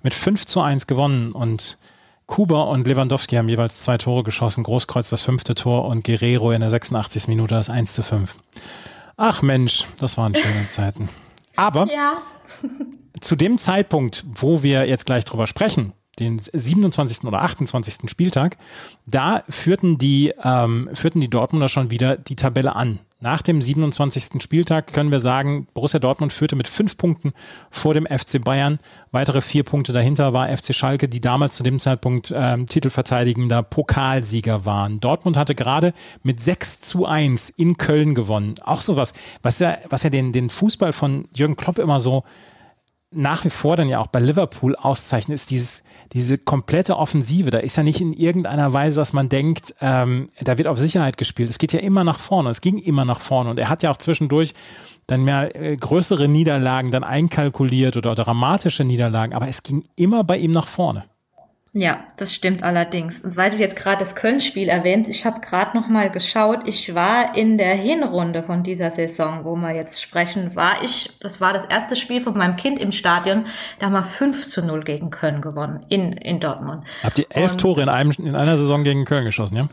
[0.02, 1.78] mit 5 zu 1 gewonnen und
[2.26, 4.64] Kuba und Lewandowski haben jeweils zwei Tore geschossen.
[4.64, 7.28] Großkreuz das fünfte Tor und Guerrero in der 86.
[7.28, 8.36] Minute das 1 zu 5.
[9.18, 11.10] Ach Mensch, das waren schöne Zeiten.
[11.56, 12.14] Aber ja.
[13.20, 17.26] zu dem Zeitpunkt, wo wir jetzt gleich drüber sprechen, den 27.
[17.26, 18.10] oder 28.
[18.10, 18.58] Spieltag,
[19.06, 23.00] da führten die, ähm, führten die Dortmunder schon wieder die Tabelle an.
[23.22, 24.42] Nach dem 27.
[24.42, 27.34] Spieltag können wir sagen, Borussia Dortmund führte mit fünf Punkten
[27.70, 28.80] vor dem FC Bayern.
[29.12, 34.64] Weitere vier Punkte dahinter war FC Schalke, die damals zu dem Zeitpunkt ähm, titelverteidigender Pokalsieger
[34.64, 35.02] waren.
[35.02, 35.92] Dortmund hatte gerade
[36.24, 38.56] mit 6 zu 1 in Köln gewonnen.
[38.64, 42.24] Auch sowas, was ja, was ja den, den Fußball von Jürgen Klopp immer so
[43.12, 47.50] nach wie vor dann ja auch bei Liverpool auszeichnet, ist dieses, diese komplette Offensive.
[47.50, 51.18] Da ist ja nicht in irgendeiner Weise, dass man denkt, ähm, da wird auf Sicherheit
[51.18, 51.50] gespielt.
[51.50, 52.50] Es geht ja immer nach vorne.
[52.50, 53.50] Es ging immer nach vorne.
[53.50, 54.54] Und er hat ja auch zwischendurch
[55.08, 59.34] dann mehr äh, größere Niederlagen dann einkalkuliert oder dramatische Niederlagen.
[59.34, 61.06] Aber es ging immer bei ihm nach vorne.
[61.72, 63.22] Ja, das stimmt allerdings.
[63.22, 66.62] Und weil du jetzt gerade das Köln-Spiel erwähnst, ich habe gerade noch mal geschaut.
[66.66, 71.42] Ich war in der Hinrunde von dieser Saison, wo wir jetzt sprechen, war ich, das
[71.42, 73.46] war das erste Spiel von meinem Kind im Stadion,
[73.78, 76.86] da haben wir 5 zu 0 gegen Köln gewonnen, in, in Dortmund.
[77.04, 79.70] Habt ihr elf Und, Tore in, einem, in einer Saison gegen Köln geschossen, ja?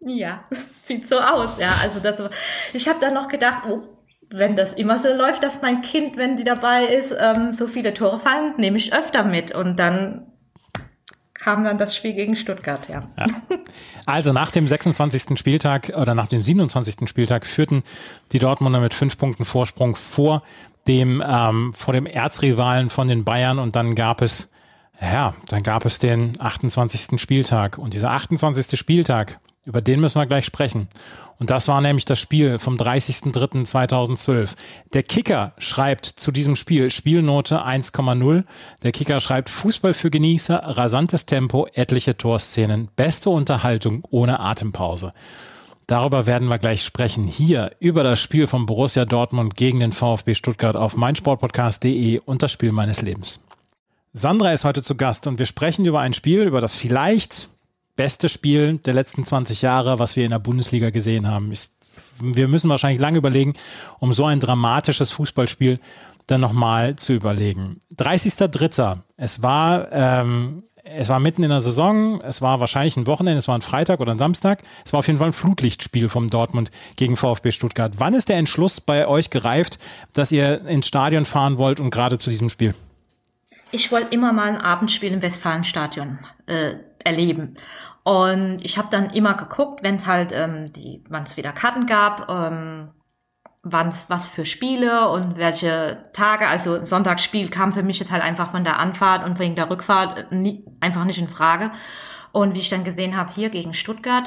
[0.00, 1.72] Ja, das sieht so aus, ja.
[1.82, 2.30] Also das,
[2.74, 3.82] ich habe dann noch gedacht, oh,
[4.30, 7.94] wenn das immer so läuft, dass mein Kind, wenn die dabei ist, ähm, so viele
[7.94, 9.54] Tore fallen, nehme ich öfter mit.
[9.54, 10.31] Und dann
[11.42, 13.02] kam dann das Spiel gegen Stuttgart, ja.
[13.18, 13.26] ja.
[14.06, 15.38] Also nach dem 26.
[15.38, 17.08] Spieltag oder nach dem 27.
[17.08, 17.82] Spieltag führten
[18.30, 20.42] die Dortmunder mit fünf Punkten Vorsprung vor
[20.86, 24.50] dem, ähm, vor dem Erzrivalen von den Bayern und dann gab es,
[25.00, 27.20] ja, dann gab es den 28.
[27.20, 28.78] Spieltag und dieser 28.
[28.78, 30.88] Spieltag, über den müssen wir gleich sprechen.
[31.38, 34.54] Und das war nämlich das Spiel vom 30.03.2012.
[34.92, 38.44] Der Kicker schreibt zu diesem Spiel Spielnote 1,0.
[38.82, 45.12] Der Kicker schreibt Fußball für Genießer, rasantes Tempo, etliche Torszenen, beste Unterhaltung ohne Atempause.
[45.86, 47.26] Darüber werden wir gleich sprechen.
[47.26, 52.52] Hier über das Spiel von Borussia Dortmund gegen den VfB Stuttgart auf meinsportpodcast.de und das
[52.52, 53.44] Spiel meines Lebens.
[54.12, 57.48] Sandra ist heute zu Gast und wir sprechen über ein Spiel, über das vielleicht
[57.96, 61.52] beste Spiel der letzten 20 Jahre, was wir in der Bundesliga gesehen haben.
[61.52, 61.68] Ich,
[62.20, 63.54] wir müssen wahrscheinlich lange überlegen,
[63.98, 65.78] um so ein dramatisches Fußballspiel
[66.26, 67.80] dann nochmal zu überlegen.
[67.96, 68.98] 30.03.
[69.16, 73.48] Es war, ähm, es war mitten in der Saison, es war wahrscheinlich ein Wochenende, es
[73.48, 74.62] war ein Freitag oder ein Samstag.
[74.84, 77.94] Es war auf jeden Fall ein Flutlichtspiel vom Dortmund gegen VfB Stuttgart.
[77.98, 79.78] Wann ist der Entschluss bei euch gereift,
[80.12, 82.74] dass ihr ins Stadion fahren wollt und gerade zu diesem Spiel?
[83.74, 87.54] Ich wollte immer mal ein Abendspiel im Westfalenstadion äh, erleben.
[88.04, 91.86] Und ich habe dann immer geguckt, wenn es halt ähm, die, wann es wieder Karten
[91.86, 92.90] gab, ähm,
[93.62, 96.48] wann es was für Spiele und welche Tage.
[96.48, 100.32] Also Sonntagsspiel kam für mich jetzt halt einfach von der Anfahrt und wegen der Rückfahrt
[100.32, 101.70] nie, einfach nicht in Frage.
[102.32, 104.24] Und wie ich dann gesehen habe, hier gegen Stuttgart,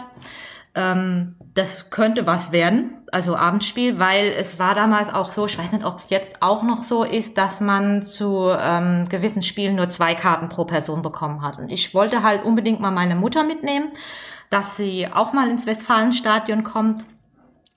[0.76, 5.72] ähm, das könnte was werden, also Abendspiel, weil es war damals auch so, ich weiß
[5.72, 9.90] nicht, ob es jetzt auch noch so ist, dass man zu ähm, gewissen Spielen nur
[9.90, 11.58] zwei Karten pro Person bekommen hat.
[11.58, 13.88] Und ich wollte halt unbedingt mal meine Mutter mitnehmen,
[14.50, 17.06] dass sie auch mal ins Westfalenstadion kommt.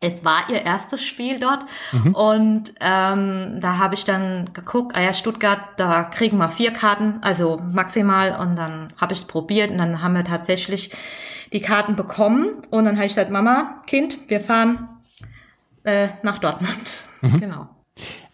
[0.00, 2.14] Es war ihr erstes Spiel dort mhm.
[2.14, 7.18] und ähm, da habe ich dann geguckt, ah ja, Stuttgart, da kriegen wir vier Karten,
[7.22, 10.92] also maximal und dann habe ich es probiert und dann haben wir tatsächlich
[11.52, 14.88] die Karten bekommen und dann habe ich gesagt, Mama, Kind, wir fahren
[15.84, 16.76] äh, nach Dortmund.
[17.20, 17.40] Mhm.
[17.40, 17.68] Genau.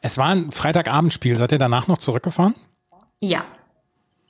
[0.02, 1.36] Es war ein Freitagabendspiel.
[1.36, 2.54] Seid ihr danach noch zurückgefahren?
[3.18, 3.46] Ja.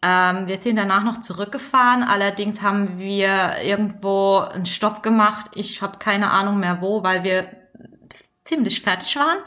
[0.01, 2.05] Ähm, wir sind danach noch zurückgefahren.
[2.05, 5.51] Allerdings haben wir irgendwo einen Stopp gemacht.
[5.57, 7.63] Ich habe keine Ahnung mehr wo, weil wir
[8.45, 9.39] ziemlich fertig waren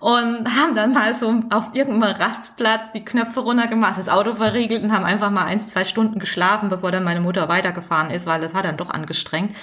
[0.00, 4.92] und haben dann mal so auf irgendeinem Rastplatz die Knöpfe runtergemacht, das Auto verriegelt und
[4.92, 8.54] haben einfach mal ein, zwei Stunden geschlafen, bevor dann meine Mutter weitergefahren ist, weil das
[8.54, 9.54] hat dann doch angestrengt.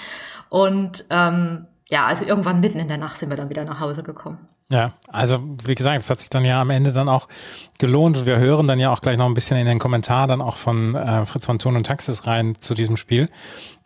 [0.49, 4.03] Und ähm, ja, also irgendwann mitten in der Nacht sind wir dann wieder nach Hause
[4.03, 4.37] gekommen.
[4.71, 7.27] Ja, also wie gesagt, es hat sich dann ja am Ende dann auch
[7.77, 10.41] gelohnt und wir hören dann ja auch gleich noch ein bisschen in den Kommentar dann
[10.41, 13.29] auch von äh, Fritz von Thun und Taxis rein zu diesem Spiel.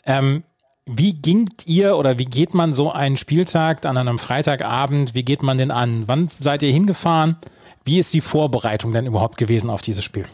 [0.06, 0.44] Ähm,
[0.92, 5.44] wie gingt ihr oder wie geht man so einen Spieltag an einem Freitagabend, wie geht
[5.44, 6.04] man den an?
[6.08, 7.38] Wann seid ihr hingefahren?
[7.86, 10.26] Wie ist die Vorbereitung denn überhaupt gewesen auf dieses Spiel?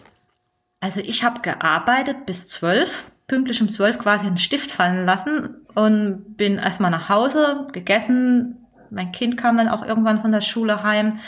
[0.80, 6.38] Also ich habe gearbeitet bis zwölf, pünktlich um zwölf quasi einen Stift fallen lassen und
[6.38, 8.66] bin erstmal nach Hause, gegessen.
[8.92, 11.20] Mein Kind kam dann auch irgendwann von der Schule heim.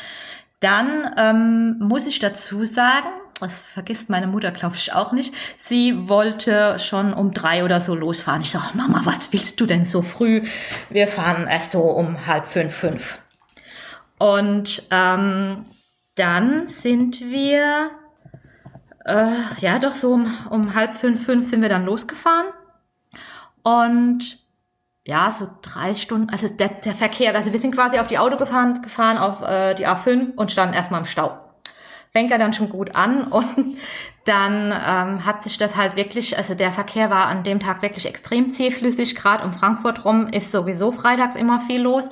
[0.60, 0.88] Dann
[1.18, 3.10] ähm, muss ich dazu sagen,
[3.40, 5.34] das vergisst meine Mutter, glaube ich, auch nicht.
[5.64, 8.42] Sie wollte schon um drei oder so losfahren.
[8.42, 10.44] Ich sage, Mama, was willst du denn so früh?
[10.90, 13.20] Wir fahren erst so um halb fünf, fünf.
[14.18, 15.66] Und ähm,
[16.16, 17.92] dann sind wir,
[19.06, 22.48] äh, ja doch so um, um halb fünf, fünf sind wir dann losgefahren.
[23.62, 24.40] Und
[25.06, 28.36] ja, so drei Stunden, also der, der Verkehr, also wir sind quasi auf die Auto
[28.36, 31.47] gefahren, gefahren auf äh, die A5 und standen erstmal im Stau.
[32.18, 33.78] Fängt ja dann schon gut an und
[34.26, 38.08] dann ähm, hat sich das halt wirklich, also der Verkehr war an dem Tag wirklich
[38.08, 42.10] extrem zähflüssig, gerade um Frankfurt rum ist sowieso freitags immer viel los.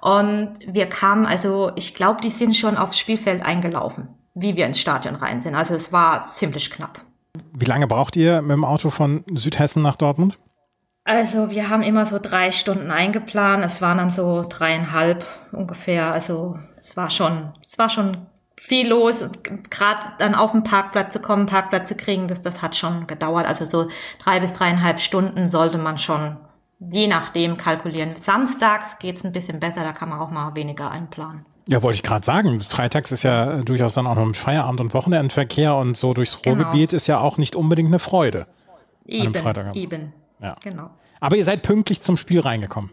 [0.00, 4.80] Und wir kamen, also ich glaube, die sind schon aufs Spielfeld eingelaufen, wie wir ins
[4.80, 5.54] Stadion rein sind.
[5.54, 7.02] Also es war ziemlich knapp.
[7.52, 10.38] Wie lange braucht ihr mit dem Auto von Südhessen nach Dortmund?
[11.04, 13.62] Also wir haben immer so drei Stunden eingeplant.
[13.62, 16.10] Es waren dann so dreieinhalb ungefähr.
[16.10, 18.28] Also es war schon, es war schon
[18.62, 19.28] viel los.
[19.70, 23.46] Gerade dann auf den Parkplatz zu kommen, Parkplatz zu kriegen, das, das hat schon gedauert.
[23.46, 23.88] Also so
[24.22, 26.36] drei bis dreieinhalb Stunden sollte man schon
[26.78, 28.16] je nachdem kalkulieren.
[28.16, 31.44] Samstags geht's ein bisschen besser, da kann man auch mal weniger einplanen.
[31.68, 32.60] Ja, wollte ich gerade sagen.
[32.60, 36.62] Freitags ist ja durchaus dann auch noch mit Feierabend und Wochenendverkehr und so durchs Genau.
[36.62, 38.46] Ruhrgebiet ist ja auch nicht unbedingt eine Freude.
[39.04, 39.76] Eben, Freitagabend.
[39.76, 40.12] eben.
[40.40, 40.56] Ja.
[40.62, 40.90] Genau.
[41.20, 42.90] Aber ihr seid pünktlich zum Spiel reingekommen.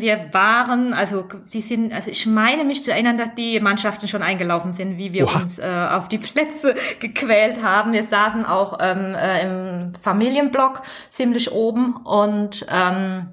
[0.00, 4.22] Wir waren, also die sind, also ich meine mich zu erinnern, dass die Mannschaften schon
[4.22, 5.40] eingelaufen sind, wie wir Oha.
[5.40, 7.92] uns äh, auf die Plätze gequält haben.
[7.92, 13.28] Wir saßen auch ähm, äh, im Familienblock ziemlich oben und ähm,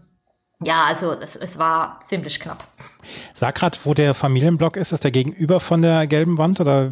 [0.61, 2.63] ja, also es, es war ziemlich knapp.
[3.33, 4.91] Sag grad, wo der Familienblock ist.
[4.93, 6.91] Ist der gegenüber von der gelben Wand oder?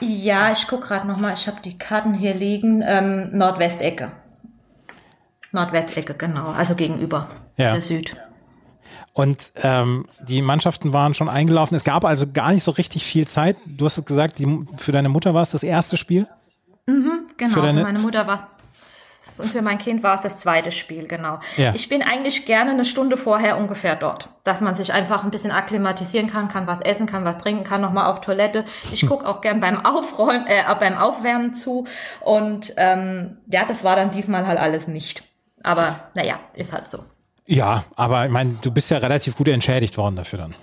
[0.00, 2.82] Ja, ich guck gerade nochmal, ich habe die Karten hier liegen.
[2.86, 4.12] Ähm, Nordwestecke.
[5.52, 7.72] Nordwestecke, genau, also gegenüber Ja.
[7.72, 8.14] der Süd.
[9.12, 11.76] Und ähm, die Mannschaften waren schon eingelaufen.
[11.76, 13.56] Es gab also gar nicht so richtig viel Zeit.
[13.66, 16.26] Du hast gesagt, die, für deine Mutter war es das erste Spiel.
[16.86, 17.02] Genau,
[17.38, 18.48] Für für, deine- meine Mutter war
[19.36, 21.38] und für mein Kind war es das zweite Spiel, genau.
[21.56, 21.72] Ja.
[21.72, 25.52] Ich bin eigentlich gerne eine Stunde vorher ungefähr dort, dass man sich einfach ein bisschen
[25.52, 28.64] akklimatisieren kann, kann was essen, kann was trinken, kann nochmal auf Toilette.
[28.92, 29.08] Ich Hm.
[29.10, 31.86] guck auch gern beim Aufräumen, äh, beim Aufwärmen zu
[32.20, 35.22] und ähm, ja, das war dann diesmal halt alles nicht.
[35.62, 37.04] Aber naja, ist halt so.
[37.50, 40.54] Ja, aber ich meine, du bist ja relativ gut entschädigt worden dafür dann.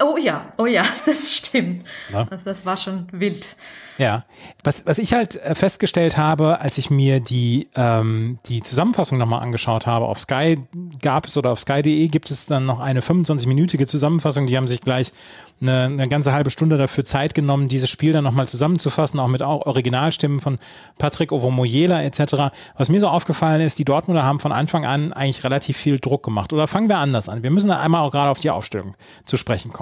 [0.00, 1.86] Oh ja, oh ja, das stimmt.
[2.10, 2.24] Na?
[2.24, 3.56] Das, das war schon wild.
[3.96, 4.24] Ja,
[4.62, 9.42] was, was ich halt äh, festgestellt habe, als ich mir die, ähm, die Zusammenfassung nochmal
[9.42, 10.58] angeschaut habe, auf Sky
[11.02, 14.80] gab es oder auf sky.de gibt es dann noch eine 25-minütige Zusammenfassung, die haben sich
[14.80, 15.12] gleich
[15.60, 19.42] eine, eine ganze halbe Stunde dafür Zeit genommen, dieses Spiel dann nochmal zusammenzufassen, auch mit
[19.42, 20.58] auch Originalstimmen von
[20.98, 22.54] Patrick Ovomoyela etc.
[22.76, 26.22] Was mir so aufgefallen ist, die Dortmunder haben von Anfang an eigentlich relativ viel Druck
[26.22, 26.52] gemacht.
[26.52, 27.42] Oder fangen wir anders an.
[27.42, 29.77] Wir müssen da einmal auch gerade auf die Aufstellung zu sprechen kommen.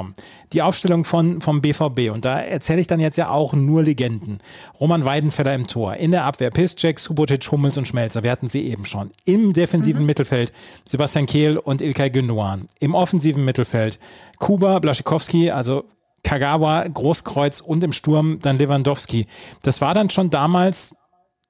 [0.53, 2.11] Die Aufstellung von, vom BVB.
[2.13, 4.39] Und da erzähle ich dann jetzt ja auch nur Legenden.
[4.81, 5.95] Roman Weidenfeller im Tor.
[5.95, 8.23] In der Abwehr Piszczek, Subotic, Hummels und Schmelzer.
[8.23, 9.11] Wir hatten sie eben schon.
[9.25, 10.53] Im defensiven Mittelfeld
[10.85, 12.67] Sebastian Kehl und Ilkay Gündoğan.
[12.81, 13.99] Im offensiven Mittelfeld
[14.39, 15.85] Kuba, Blaschikowski, also
[16.23, 19.27] Kagawa, Großkreuz und im Sturm dann Lewandowski.
[19.63, 20.97] Das war dann schon damals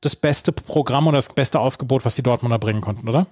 [0.02, 3.26] das beste Programm oder das beste Aufgebot, was die Dortmunder bringen konnten, oder?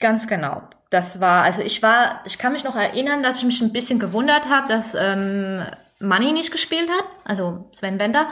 [0.00, 0.62] Ganz genau.
[0.90, 3.98] Das war, also ich war, ich kann mich noch erinnern, dass ich mich ein bisschen
[3.98, 5.64] gewundert habe, dass ähm,
[5.98, 8.28] Manni nicht gespielt hat, also Sven Bender.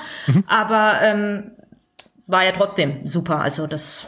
[0.46, 1.52] Aber ähm,
[2.26, 3.40] war ja trotzdem super.
[3.40, 4.06] Also das,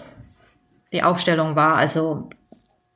[0.92, 2.30] die Aufstellung war also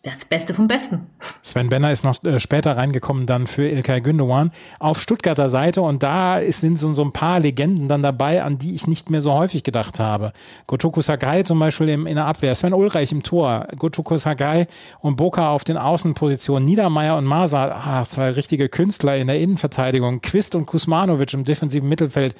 [0.03, 1.07] das Beste vom Besten.
[1.43, 6.03] Sven Benner ist noch äh, später reingekommen dann für Ilkay Gündoğan auf Stuttgarter Seite und
[6.03, 9.35] da sind so, so ein paar Legenden dann dabei, an die ich nicht mehr so
[9.35, 10.33] häufig gedacht habe.
[10.67, 14.67] Gotoku Sakai zum Beispiel im, in der Abwehr, Sven Ulreich im Tor, Gotoku Sakai
[15.01, 20.23] und Boca auf den Außenpositionen, Niedermeyer und Masa, ah, zwei richtige Künstler in der Innenverteidigung,
[20.23, 22.35] Quist und Kusmanovic im defensiven Mittelfeld.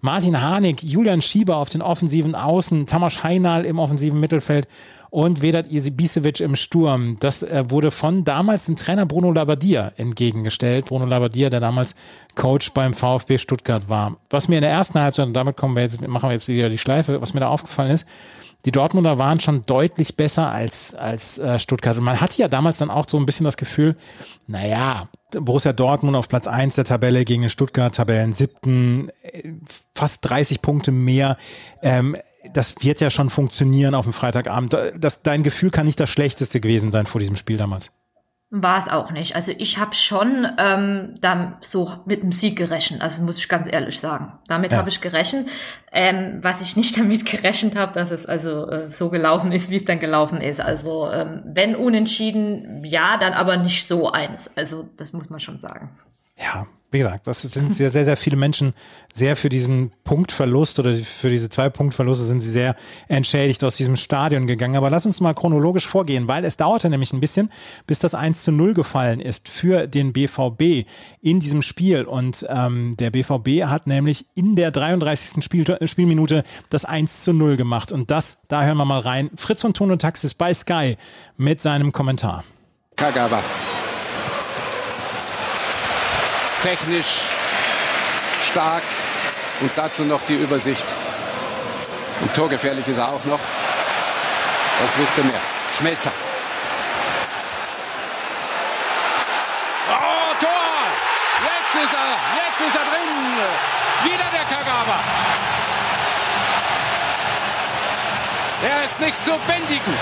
[0.00, 4.68] Martin Harnik, Julian Schieber auf den offensiven Außen, Tamas Heinal im offensiven Mittelfeld
[5.10, 7.16] und Vedat Ibisevic im Sturm.
[7.20, 10.86] Das äh, wurde von damals dem Trainer Bruno Labbadia entgegengestellt.
[10.86, 11.94] Bruno Labbadia, der damals
[12.34, 14.16] Coach beim VfB Stuttgart war.
[14.30, 16.68] Was mir in der ersten Halbzeit, und damit kommen wir jetzt, machen wir jetzt wieder
[16.68, 18.06] die Schleife, was mir da aufgefallen ist,
[18.64, 21.96] die Dortmunder waren schon deutlich besser als, als äh, Stuttgart.
[21.96, 23.96] Und man hatte ja damals dann auch so ein bisschen das Gefühl,
[24.46, 29.52] naja, Borussia Dortmund auf Platz 1 der Tabelle gegen Stuttgart Tabellen siebten, äh,
[29.94, 31.36] fast 30 Punkte mehr.
[31.82, 32.16] Ähm,
[32.52, 34.76] das wird ja schon funktionieren auf dem Freitagabend.
[34.96, 37.92] Das, dein Gefühl kann nicht das schlechteste gewesen sein vor diesem Spiel damals.
[38.50, 39.34] War es auch nicht.
[39.34, 43.66] Also ich habe schon ähm, da so mit dem Sieg gerechnet, also muss ich ganz
[43.70, 44.38] ehrlich sagen.
[44.46, 44.78] Damit Ja.
[44.78, 45.48] habe ich gerechnet.
[45.90, 49.76] Ähm, was ich nicht damit gerechnet habe, dass es also äh, so gelaufen ist, wie
[49.76, 50.60] es dann gelaufen ist.
[50.60, 54.48] Also ähm, wenn unentschieden, ja, dann aber nicht so eins.
[54.56, 55.90] Also das muss man schon sagen.
[56.36, 58.72] ja, wie gesagt, das sind sehr, sehr, sehr viele Menschen
[59.12, 62.76] sehr für diesen Punktverlust oder für diese zwei Punktverluste sind sie sehr
[63.08, 64.76] entschädigt aus diesem Stadion gegangen.
[64.76, 67.50] Aber lass uns mal chronologisch vorgehen, weil es dauerte nämlich ein bisschen,
[67.86, 70.86] bis das 1 zu 0 gefallen ist für den BVB
[71.20, 72.04] in diesem Spiel.
[72.04, 75.42] Und ähm, der BVB hat nämlich in der 33.
[75.44, 77.90] Spiel, Spielminute das 1 zu 0 gemacht.
[77.90, 79.30] Und das, da hören wir mal rein.
[79.34, 80.96] Fritz von Tono Taxis bei Sky
[81.36, 82.44] mit seinem Kommentar.
[82.94, 83.42] Kagawa
[86.62, 87.22] technisch
[88.50, 88.82] stark
[89.60, 90.86] und dazu noch die Übersicht.
[92.20, 93.40] Und torgefährlich ist er auch noch.
[94.82, 95.40] Was willst du mehr?
[95.76, 96.12] Schmelzer.
[99.88, 100.50] Oh, Tor!
[101.44, 103.06] Jetzt ist er, jetzt ist er drin.
[104.04, 104.98] Wieder der Kagawa.
[108.62, 109.94] Er ist nicht zu bändigen.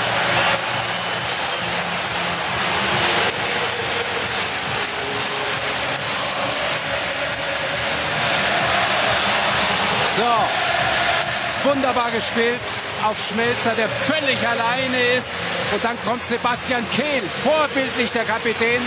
[11.65, 12.61] Wunderbar gespielt
[13.05, 15.35] auf Schmelzer, der völlig alleine ist.
[15.73, 18.83] Und dann kommt Sebastian Kehl, vorbildlich der Kapitän,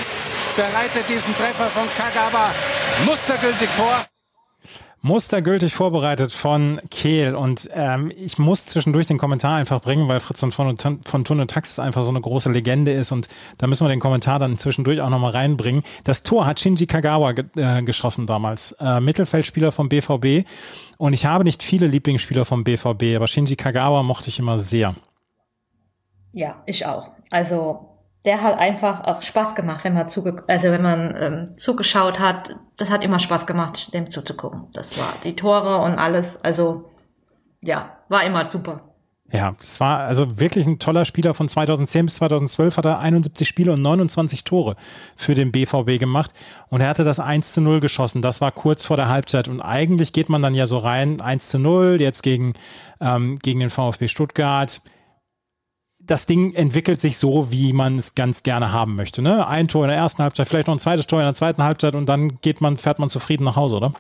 [0.56, 2.52] bereitet diesen Treffer von Kagawa
[3.06, 4.06] mustergültig vor
[5.02, 7.36] mustergültig vorbereitet von Kehl.
[7.36, 11.52] Und ähm, ich muss zwischendurch den Kommentar einfach bringen, weil Fritz von, von Tun und
[11.52, 13.12] Taxis einfach so eine große Legende ist.
[13.12, 13.28] Und
[13.58, 15.84] da müssen wir den Kommentar dann zwischendurch auch nochmal reinbringen.
[16.04, 18.74] Das Tor hat Shinji Kagawa ge äh, geschossen damals.
[18.74, 20.48] Äh, Mittelfeldspieler vom BVB.
[20.98, 24.96] Und ich habe nicht viele Lieblingsspieler vom BVB, aber Shinji Kagawa mochte ich immer sehr.
[26.34, 27.10] Ja, ich auch.
[27.30, 27.97] Also
[28.28, 32.58] der hat einfach auch Spaß gemacht, wenn man zuge also wenn man ähm, zugeschaut hat.
[32.76, 34.68] Das hat immer Spaß gemacht, dem zuzugucken.
[34.74, 36.38] Das war die Tore und alles.
[36.44, 36.92] Also
[37.64, 38.82] ja, war immer super.
[39.32, 43.48] Ja, es war also wirklich ein toller Spieler von 2010 bis 2012 hat er 71
[43.48, 44.76] Spiele und 29 Tore
[45.16, 46.32] für den BVB gemacht
[46.68, 48.22] und er hatte das 1 zu 0 geschossen.
[48.22, 51.50] Das war kurz vor der Halbzeit und eigentlich geht man dann ja so rein 1
[51.50, 52.54] zu 0 jetzt gegen,
[53.00, 54.82] ähm, gegen den VfB Stuttgart
[56.08, 59.22] das Ding entwickelt sich so, wie man es ganz gerne haben möchte.
[59.22, 59.48] Ne?
[59.48, 61.96] Ein Tor in der ersten Halbzeit, vielleicht noch ein zweites Tor in der zweiten Halbzeit
[61.96, 63.94] und dann geht man, fährt man zufrieden nach Hause, oder?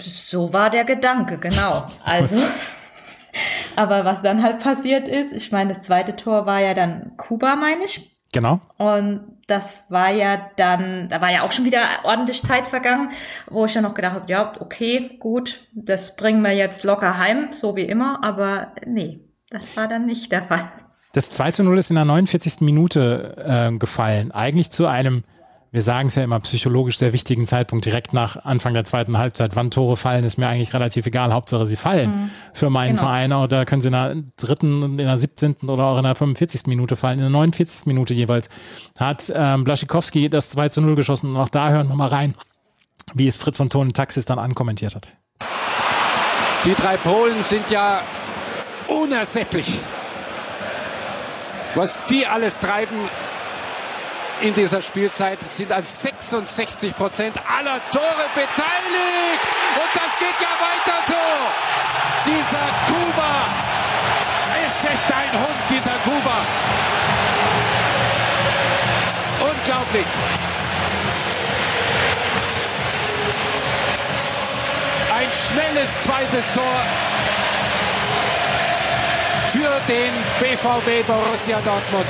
[0.00, 1.86] So war der Gedanke, genau.
[2.04, 2.36] Also,
[3.76, 7.56] aber was dann halt passiert ist, ich meine, das zweite Tor war ja dann Kuba,
[7.56, 8.16] meine ich.
[8.32, 8.60] Genau.
[8.76, 13.10] Und das war ja dann, da war ja auch schon wieder ordentlich Zeit vergangen,
[13.48, 17.48] wo ich ja noch gedacht habe, ja, okay, gut, das bringen wir jetzt locker heim,
[17.58, 19.20] so wie immer, aber nee,
[19.50, 20.70] das war dann nicht der Fall.
[21.12, 22.60] Das 2 zu 0 ist in der 49.
[22.60, 24.30] Minute äh, gefallen.
[24.30, 25.24] Eigentlich zu einem,
[25.72, 29.56] wir sagen es ja immer, psychologisch sehr wichtigen Zeitpunkt, direkt nach Anfang der zweiten Halbzeit.
[29.56, 31.32] Wann Tore fallen, ist mir eigentlich relativ egal.
[31.32, 32.30] Hauptsache, sie fallen mhm.
[32.52, 33.02] für meinen genau.
[33.02, 33.32] Verein.
[33.32, 35.56] Oder können sie in der dritten, in der 17.
[35.68, 36.66] oder auch in der 45.
[36.66, 37.18] Minute fallen.
[37.18, 37.86] In der 49.
[37.86, 38.50] Minute jeweils
[38.98, 41.30] hat ähm, Blaschikowski das 2 zu 0 geschossen.
[41.30, 42.34] Und auch da hören wir mal rein,
[43.14, 45.08] wie es Fritz von Ton Taxis dann ankommentiert hat.
[46.66, 48.02] Die drei Polen sind ja
[48.88, 49.80] unersättlich,
[51.74, 53.08] was die alles treiben
[54.40, 55.38] in dieser Spielzeit.
[55.48, 59.44] Sind an 66 Prozent aller Tore beteiligt.
[59.74, 62.30] Und das geht ja weiter so.
[62.30, 63.46] Dieser Kuba,
[64.66, 66.46] es ist ein Hund, dieser Kuba.
[69.40, 70.06] Unglaublich.
[75.14, 76.84] Ein schnelles zweites Tor
[79.48, 82.06] für den BVB Borussia Dortmund.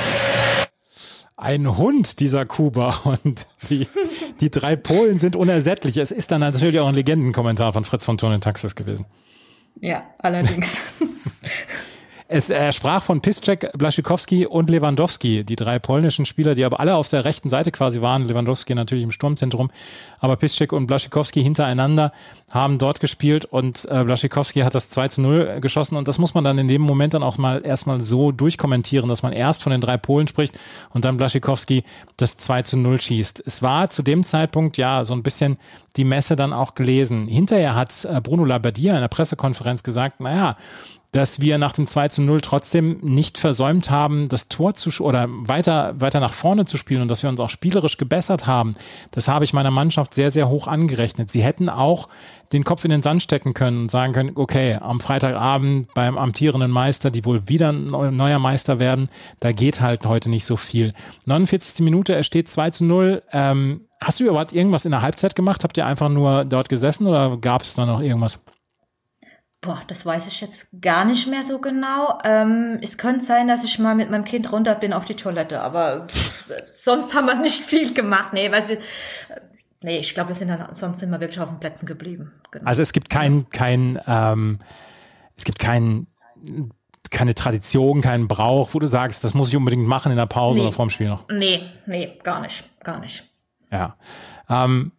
[1.37, 3.01] Ein Hund, dieser Kuba.
[3.23, 3.87] Und die,
[4.41, 5.95] die drei Polen sind unersättlich.
[5.95, 9.05] Es ist dann natürlich auch ein Legendenkommentar von Fritz von Thun Taxis gewesen.
[9.79, 10.67] Ja, allerdings.
[12.31, 16.95] Es er sprach von Piszczek, Blaszczykowski und Lewandowski, die drei polnischen Spieler, die aber alle
[16.95, 18.27] auf der rechten Seite quasi waren.
[18.27, 19.71] Lewandowski natürlich im Sturmzentrum,
[20.19, 22.13] aber Piszczek und Blaszczykowski hintereinander
[22.51, 26.35] haben dort gespielt und äh, Blaszczykowski hat das 2 zu 0 geschossen und das muss
[26.35, 29.71] man dann in dem Moment dann auch mal erstmal so durchkommentieren, dass man erst von
[29.71, 30.53] den drei Polen spricht
[30.93, 31.83] und dann Blaszczykowski
[32.17, 33.41] das 2 zu 0 schießt.
[33.43, 35.57] Es war zu dem Zeitpunkt ja so ein bisschen
[35.95, 37.27] die Messe dann auch gelesen.
[37.27, 40.55] Hinterher hat äh, Bruno Labbadia in der Pressekonferenz gesagt, naja,
[41.11, 45.27] dass wir nach dem 2 zu 0 trotzdem nicht versäumt haben, das Tor zu oder
[45.29, 48.73] weiter, weiter nach vorne zu spielen und dass wir uns auch spielerisch gebessert haben.
[49.11, 51.31] Das habe ich meiner Mannschaft sehr, sehr hoch angerechnet.
[51.31, 52.09] Sie hätten auch
[52.53, 56.71] den Kopf in den Sand stecken können und sagen können, okay, am Freitagabend beim amtierenden
[56.71, 60.93] Meister, die wohl wieder ein neuer Meister werden, da geht halt heute nicht so viel.
[61.25, 61.83] 49.
[61.83, 63.23] Minute, er steht 2 zu 0.
[63.31, 65.63] Ähm, hast du überhaupt irgendwas in der Halbzeit gemacht?
[65.63, 68.43] Habt ihr einfach nur dort gesessen oder gab es da noch irgendwas?
[69.61, 72.17] Boah, das weiß ich jetzt gar nicht mehr so genau.
[72.23, 75.61] Ähm, es könnte sein, dass ich mal mit meinem Kind runter bin auf die Toilette,
[75.61, 76.45] aber pff,
[76.75, 78.31] sonst haben wir nicht viel gemacht.
[78.31, 78.77] Nee, weil wir,
[79.81, 82.31] nee, ich glaube, wir sind dann, sonst sind wir wirklich auf den Plätzen geblieben.
[82.51, 82.65] Genau.
[82.65, 84.59] Also es gibt kein, kein, ähm,
[85.35, 86.07] es gibt kein,
[87.11, 90.59] keine Tradition, keinen Brauch, wo du sagst, das muss ich unbedingt machen in der Pause
[90.59, 90.67] nee.
[90.67, 91.27] oder vorm Spiel noch.
[91.29, 93.25] Nee, nee, gar nicht, gar nicht.
[93.71, 93.97] Ja.
[94.49, 94.93] Ähm,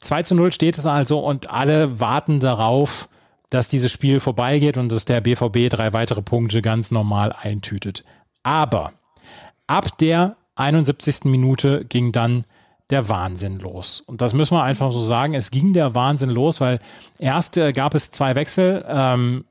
[0.00, 3.08] 2 zu 0 steht es also und alle warten darauf,
[3.50, 8.04] dass dieses Spiel vorbeigeht und dass der BVB drei weitere Punkte ganz normal eintütet.
[8.42, 8.92] Aber
[9.66, 11.24] ab der 71.
[11.24, 12.44] Minute ging dann
[12.90, 14.02] der Wahnsinn los.
[14.06, 15.34] Und das müssen wir einfach so sagen.
[15.34, 16.78] Es ging der Wahnsinn los, weil
[17.18, 18.84] erst äh, gab es zwei Wechsel.
[18.88, 19.44] Ähm,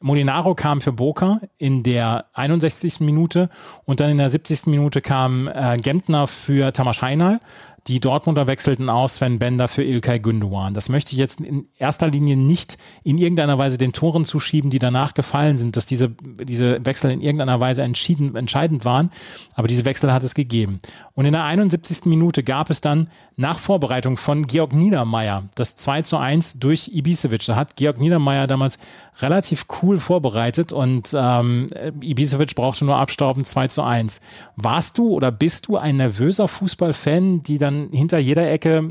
[0.00, 3.00] Molinaro kam für Boca in der 61.
[3.00, 3.48] Minute
[3.84, 4.66] und dann in der 70.
[4.66, 7.40] Minute kam äh, Gentner für Tamas Heinal.
[7.88, 10.74] Die Dortmunder wechselten aus Sven Bender für Ilkay Gündogan.
[10.74, 14.80] Das möchte ich jetzt in erster Linie nicht in irgendeiner Weise den Toren zuschieben, die
[14.80, 19.10] danach gefallen sind, dass diese, diese Wechsel in irgendeiner Weise entschieden, entscheidend waren.
[19.54, 20.80] Aber diese Wechsel hat es gegeben.
[21.14, 22.06] Und in der 71.
[22.06, 27.44] Minute gab es dann nach Vorbereitung von Georg Niedermeyer das 2 zu 1 durch Ibisevic.
[27.46, 28.78] Da hat Georg Niedermeyer damals
[29.18, 31.68] relativ cool vorbereitet und ähm,
[32.00, 34.20] Ibisevic brauchte nur abstauben 2 zu 1.
[34.56, 38.88] Warst du oder bist du ein nervöser Fußballfan, die dann hinter jeder Ecke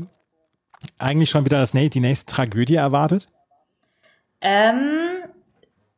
[0.98, 3.28] eigentlich schon wieder das, die nächste Tragödie erwartet?
[4.40, 4.98] Ähm,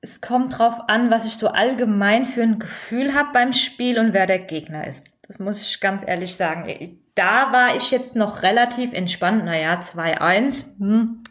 [0.01, 4.13] es kommt drauf an, was ich so allgemein für ein Gefühl habe beim Spiel und
[4.13, 5.03] wer der Gegner ist.
[5.27, 6.99] Das muss ich ganz ehrlich sagen.
[7.15, 9.45] Da war ich jetzt noch relativ entspannt.
[9.45, 11.25] Naja, 2-1 hm,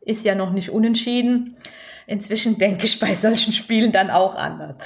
[0.00, 1.56] ist ja noch nicht unentschieden.
[2.06, 4.76] Inzwischen denke ich bei solchen Spielen dann auch anders.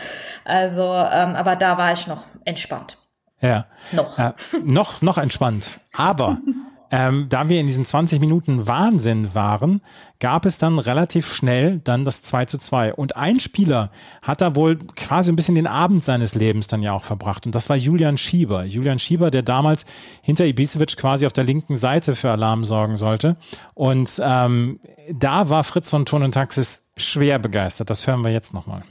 [0.45, 2.99] Also, ähm, aber da war ich noch entspannt.
[3.43, 3.67] Ja.
[3.91, 4.19] Noch.
[4.19, 4.33] Äh,
[4.65, 5.81] noch, noch entspannt.
[5.93, 6.39] Aber
[6.93, 9.81] ähm, da wir in diesen 20 Minuten Wahnsinn waren,
[10.21, 12.95] gab es dann relativ schnell dann das 2 zu 2.
[12.95, 13.91] Und ein Spieler
[14.23, 17.45] hat da wohl quasi ein bisschen den Abend seines Lebens dann ja auch verbracht.
[17.45, 18.65] Und das war Julian Schieber.
[18.65, 19.87] Julian Schieber, der damals
[20.23, 23.37] hinter Ibisevic quasi auf der linken Seite für Alarm sorgen sollte.
[23.75, 24.79] Und ähm,
[25.11, 27.91] da war Fritz von Ton und Taxis schwer begeistert.
[27.91, 28.85] Das hören wir jetzt nochmal.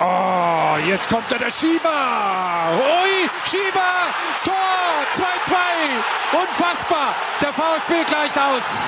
[0.00, 1.88] Oh, jetzt kommt da der Schieber.
[2.78, 4.14] Ui, Schieber,
[4.44, 4.54] Tor,
[5.12, 5.54] 2-2.
[6.42, 7.14] Unfassbar.
[7.40, 8.86] Der VfB gleicht aus.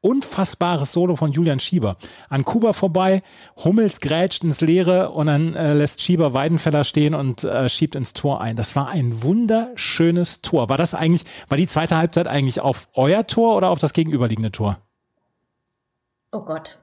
[0.00, 1.96] Unfassbares Solo von Julian Schieber.
[2.28, 3.22] An Kuba vorbei,
[3.56, 8.12] Hummels grätscht ins Leere und dann äh, lässt Schieber Weidenfeller stehen und äh, schiebt ins
[8.12, 8.54] Tor ein.
[8.54, 10.68] Das war ein wunderschönes Tor.
[10.68, 14.52] War das eigentlich, war die zweite Halbzeit eigentlich auf euer Tor oder auf das gegenüberliegende
[14.52, 14.78] Tor?
[16.30, 16.78] Oh Gott.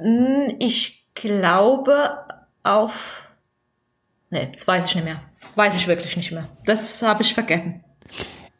[0.00, 2.24] Hm, ich glaube
[2.62, 3.24] auf.
[4.30, 5.22] Nee, das weiß ich nicht mehr.
[5.54, 6.48] Weiß ich wirklich nicht mehr.
[6.64, 7.82] Das habe ich vergessen.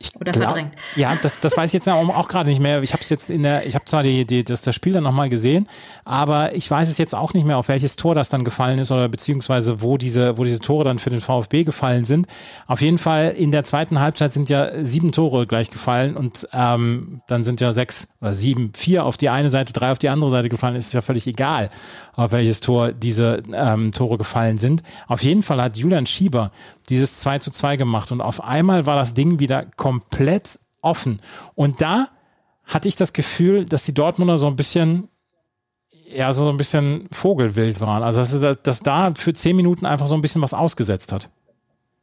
[0.01, 0.75] Ich Oder glaub, verdrängt.
[0.95, 2.81] Ja, das, das weiß ich jetzt auch, gerade nicht mehr.
[2.85, 5.03] Ich habe es jetzt in der, ich habe zwar die, die, das, das Spiel dann
[5.03, 5.69] nochmal gesehen,
[6.05, 8.93] aber ich weiß es jetzt auch nicht mehr, auf welches Tor das dann gefallen ist
[8.93, 12.29] oder beziehungsweise wo diese, wo diese Tore dann für den VfB gefallen sind.
[12.69, 17.21] Auf jeden Fall in der zweiten Halbzeit sind ja sieben Tore gleich gefallen und ähm,
[17.27, 20.31] dann sind ja sechs oder sieben, vier auf die eine Seite, drei auf die andere
[20.31, 20.77] Seite gefallen.
[20.77, 21.71] Ist ja völlig egal,
[22.15, 24.85] auf welches Tor diese ähm, Tore gefallen sind.
[25.09, 26.53] Auf jeden Fall hat Julian Schieber
[26.89, 31.21] dieses 2 zu 2 gemacht und auf einmal war das Ding wieder komplett offen.
[31.55, 32.09] Und da
[32.65, 35.09] hatte ich das Gefühl, dass die Dortmunder so ein bisschen
[36.11, 38.03] ja, so ein bisschen Vogelwild waren.
[38.03, 41.31] Also, dass, dass da für zehn Minuten einfach so ein bisschen was ausgesetzt hat.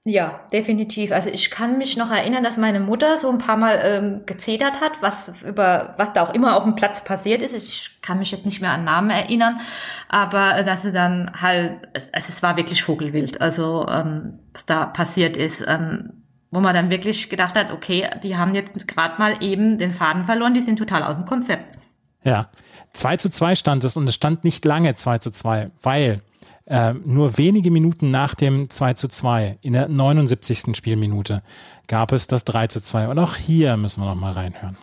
[0.08, 1.12] Ja, definitiv.
[1.12, 4.80] Also ich kann mich noch erinnern, dass meine Mutter so ein paar Mal ähm, gezetert
[4.80, 7.56] hat, was über was da auch immer auf dem Platz passiert ist.
[7.56, 9.62] Ich kann mich jetzt nicht mehr an Namen erinnern,
[10.08, 14.86] aber äh, dass sie dann halt, es, es war wirklich Vogelwild, also ähm, was da
[14.86, 19.42] passiert ist, ähm, wo man dann wirklich gedacht hat, okay, die haben jetzt gerade mal
[19.42, 21.80] eben den Faden verloren, die sind total aus dem Konzept.
[22.24, 22.52] Ja,
[22.94, 26.22] 2 zu 2 stand es und es stand nicht lange 2 zu 2, weil
[26.66, 30.76] äh, nur wenige Minuten nach dem 2 zu 2, in der 79.
[30.76, 31.44] Spielminute,
[31.88, 33.10] gab es das 3 zu 2.
[33.10, 34.78] Und auch hier müssen wir noch mal reinhören.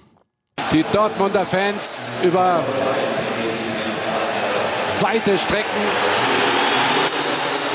[0.73, 2.65] Die Dortmunder Fans über
[5.01, 5.83] weite Strecken.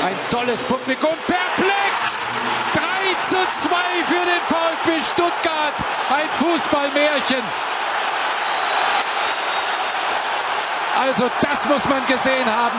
[0.04, 1.14] Ein tolles Publikum.
[1.26, 2.32] Perplex!
[2.72, 2.80] 3
[3.28, 5.74] zu 2 für den VfB Stuttgart.
[6.10, 7.42] Ein Fußballmärchen.
[10.98, 12.78] Also das muss man gesehen haben.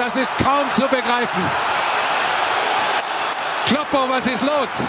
[0.00, 1.42] Das ist kaum zu begreifen.
[3.66, 4.86] Kloppo, was ist los?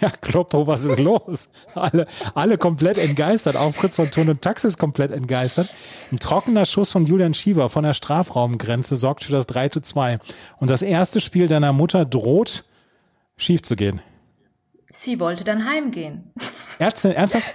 [0.00, 1.48] Ja, Kloppo, was ist los?
[1.76, 3.54] Alle, alle komplett entgeistert.
[3.54, 5.72] Auch Fritz von Ton und Taxis komplett entgeistert.
[6.10, 10.18] Ein trockener Schuss von Julian Schieber von der Strafraumgrenze sorgt für das 3 zu 2.
[10.58, 12.64] Und das erste Spiel deiner Mutter droht,
[13.36, 14.02] schief zu gehen.
[14.88, 16.32] Sie wollte dann heimgehen.
[16.80, 17.54] Ernsthaft?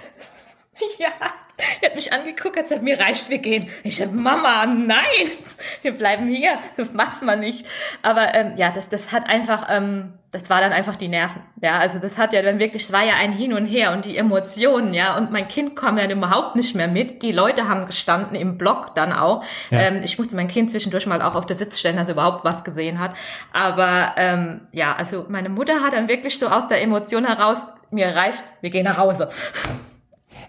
[0.98, 1.08] Ja,
[1.80, 3.68] er hat mich angeguckt, als er mir reicht, wir gehen.
[3.82, 5.30] Ich sag, Mama, nein,
[5.82, 6.58] wir bleiben hier.
[6.76, 7.66] Das macht man nicht.
[8.02, 11.40] Aber ähm, ja, das, das hat einfach, ähm, das war dann einfach die Nerven.
[11.62, 14.04] Ja, also das hat ja dann wirklich, es war ja ein Hin und Her und
[14.04, 15.16] die Emotionen, ja.
[15.16, 17.22] Und mein Kind kam ja überhaupt nicht mehr mit.
[17.22, 19.42] Die Leute haben gestanden im Block dann auch.
[19.70, 19.80] Ja.
[19.80, 22.44] Ähm, ich musste mein Kind zwischendurch mal auch auf der Sitz stellen, dass er überhaupt
[22.44, 23.14] was gesehen hat.
[23.52, 27.58] Aber ähm, ja, also meine Mutter hat dann wirklich so aus der Emotion heraus,
[27.90, 29.30] mir reicht, wir gehen nach Hause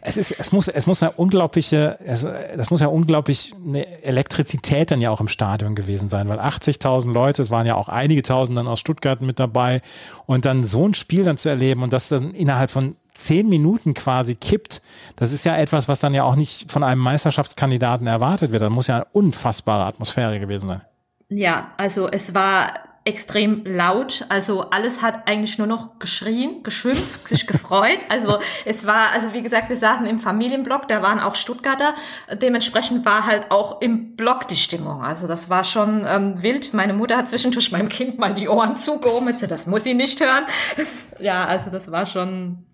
[0.08, 4.92] es ist, es muss, es muss ja unglaubliche, also das muss ja unglaublich eine Elektrizität
[4.92, 8.22] dann ja auch im Stadion gewesen sein, weil 80.000 Leute, es waren ja auch einige
[8.22, 9.82] Tausend dann aus Stuttgart mit dabei
[10.26, 13.94] und dann so ein Spiel dann zu erleben und das dann innerhalb von zehn Minuten
[13.94, 14.82] quasi kippt,
[15.18, 18.62] das ist ja etwas, was dann ja auch nicht von einem Meisterschaftskandidaten erwartet wird.
[18.62, 20.82] Das muss ja eine unfassbare Atmosphäre gewesen sein.
[21.30, 24.26] Ja, also es war extrem laut.
[24.28, 28.00] Also alles hat eigentlich nur noch geschrien, geschimpft, sich gefreut.
[28.10, 31.94] Also es war, also wie gesagt, wir saßen im Familienblock, da waren auch Stuttgarter.
[32.42, 35.04] Dementsprechend war halt auch im Block die Stimmung.
[35.04, 36.74] Also das war schon ähm, wild.
[36.74, 39.34] Meine Mutter hat zwischendurch meinem Kind mal die Ohren zugehoben.
[39.48, 40.46] Das muss sie nicht hören.
[41.20, 42.67] ja, also das war schon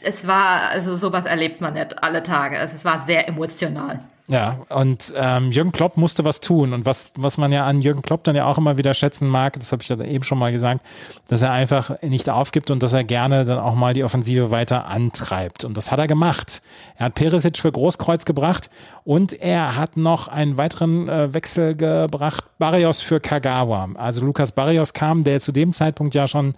[0.00, 2.58] es war, also sowas erlebt man nicht alle Tage.
[2.58, 4.00] Also es war sehr emotional.
[4.28, 6.72] Ja, und ähm, Jürgen Klopp musste was tun.
[6.72, 9.54] Und was, was man ja an Jürgen Klopp dann ja auch immer wieder schätzen mag,
[9.54, 10.80] das habe ich ja eben schon mal gesagt,
[11.28, 14.86] dass er einfach nicht aufgibt und dass er gerne dann auch mal die Offensive weiter
[14.86, 15.62] antreibt.
[15.62, 16.62] Und das hat er gemacht.
[16.96, 18.68] Er hat Perisic für Großkreuz gebracht
[19.04, 23.90] und er hat noch einen weiteren äh, Wechsel gebracht, Barrios für Kagawa.
[23.94, 26.54] Also Lukas Barrios kam, der zu dem Zeitpunkt ja schon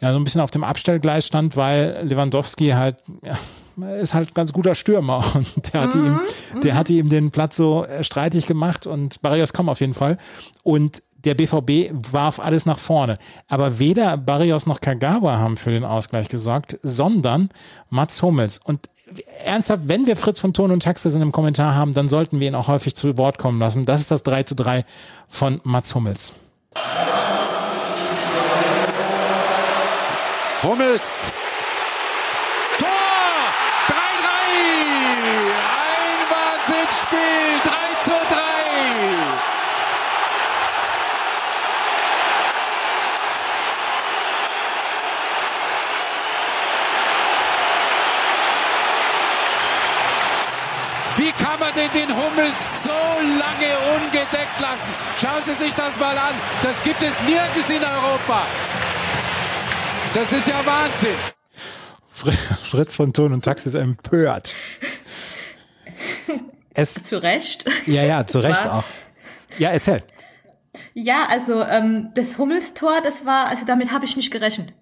[0.00, 3.36] ja, so ein bisschen auf dem Abstellgleis stand, weil Lewandowski halt, ja,
[4.00, 6.20] ist halt ganz guter Stürmer und der hatte, mhm.
[6.54, 9.94] ihm, der hatte ihm den Platz so äh, streitig gemacht und Barrios kam auf jeden
[9.94, 10.18] Fall.
[10.62, 13.18] Und der BVB warf alles nach vorne.
[13.48, 17.50] Aber weder Barrios noch Kagawa haben für den Ausgleich gesorgt, sondern
[17.90, 18.58] Mats Hummels.
[18.58, 18.88] Und
[19.44, 22.48] ernsthaft, wenn wir Fritz von Ton und Taxis in einem Kommentar haben, dann sollten wir
[22.48, 23.84] ihn auch häufig zu Wort kommen lassen.
[23.84, 24.84] Das ist das 3 zu 3
[25.28, 26.34] von Mats Hummels.
[30.60, 31.30] Hummels.
[32.78, 32.88] Tor!
[32.88, 33.94] 3-3!
[35.54, 37.60] Ein Wahnsinnsspiel!
[37.62, 38.38] 3 zu 3!
[51.18, 54.92] Wie kann man denn den Hummels so lange ungedeckt lassen?
[55.20, 56.34] Schauen Sie sich das mal an.
[56.64, 58.44] Das gibt es nirgends in Europa.
[60.18, 61.14] Das ist ja Wahnsinn.
[62.64, 64.56] Fritz von Ton und Tax ist empört.
[66.70, 67.64] Es, zu Recht.
[67.86, 68.82] Ja, ja, zu Recht auch.
[69.58, 70.02] Ja, erzähl.
[70.92, 74.72] Ja, also ähm, das Hummelstor, das war, also damit habe ich nicht gerechnet.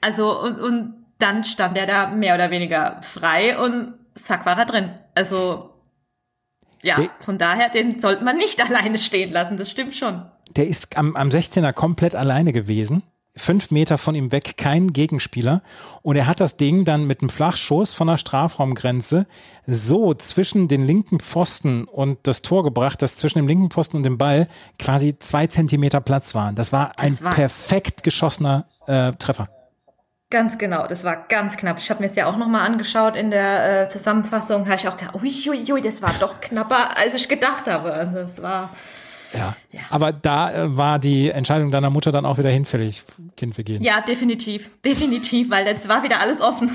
[0.00, 4.66] Also und, und dann stand er da mehr oder weniger frei und zack war er
[4.66, 4.98] drin.
[5.14, 5.70] Also
[6.82, 10.28] ja, der, von daher, den sollte man nicht alleine stehen lassen, das stimmt schon.
[10.56, 13.04] Der ist am, am 16er komplett alleine gewesen
[13.36, 15.62] fünf Meter von ihm weg kein Gegenspieler.
[16.02, 19.26] Und er hat das Ding dann mit einem Flachschuss von der Strafraumgrenze
[19.66, 24.02] so zwischen den linken Pfosten und das Tor gebracht, dass zwischen dem linken Pfosten und
[24.02, 26.54] dem Ball quasi zwei Zentimeter Platz waren.
[26.54, 29.48] Das war ein das war perfekt geschossener äh, Treffer.
[30.30, 31.78] Ganz genau, das war ganz knapp.
[31.78, 34.96] Ich habe mir jetzt ja auch nochmal angeschaut in der äh, Zusammenfassung, habe ich auch
[34.96, 37.92] gedacht, uiuiui, ui, das war doch knapper, als ich gedacht habe.
[37.92, 38.70] Also es war
[39.32, 39.56] ja.
[39.70, 39.80] ja.
[39.90, 43.04] Aber da äh, war die Entscheidung deiner Mutter dann auch wieder hinfällig,
[43.36, 43.82] Kind, wir gehen.
[43.82, 44.70] Ja, definitiv.
[44.84, 46.70] Definitiv, weil jetzt war wieder alles offen.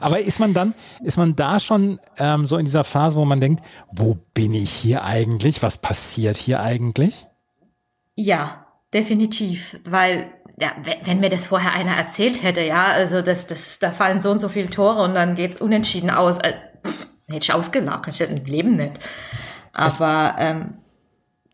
[0.00, 3.40] Aber ist man dann, ist man da schon ähm, so in dieser Phase, wo man
[3.40, 5.62] denkt, wo bin ich hier eigentlich?
[5.62, 7.26] Was passiert hier eigentlich?
[8.14, 9.80] Ja, definitiv.
[9.84, 10.72] Weil, ja,
[11.04, 14.38] wenn mir das vorher einer erzählt hätte, ja, also das, das, da fallen so und
[14.38, 16.38] so viele Tore und dann geht's unentschieden aus.
[16.38, 16.54] Äh,
[17.26, 18.98] hätte ich ausgelacht, ich hätte ein Leben nicht.
[19.72, 20.74] Aber ähm,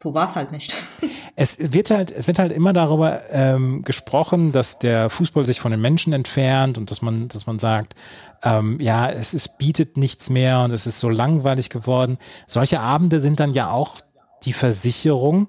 [0.02, 0.74] so war es halt nicht.
[1.36, 5.70] Es wird halt, es wird halt immer darüber ähm, gesprochen, dass der Fußball sich von
[5.70, 7.94] den Menschen entfernt und dass man, dass man sagt,
[8.42, 12.18] ähm, ja, es ist, bietet nichts mehr und es ist so langweilig geworden.
[12.46, 14.00] Solche Abende sind dann ja auch
[14.44, 15.48] die Versicherung,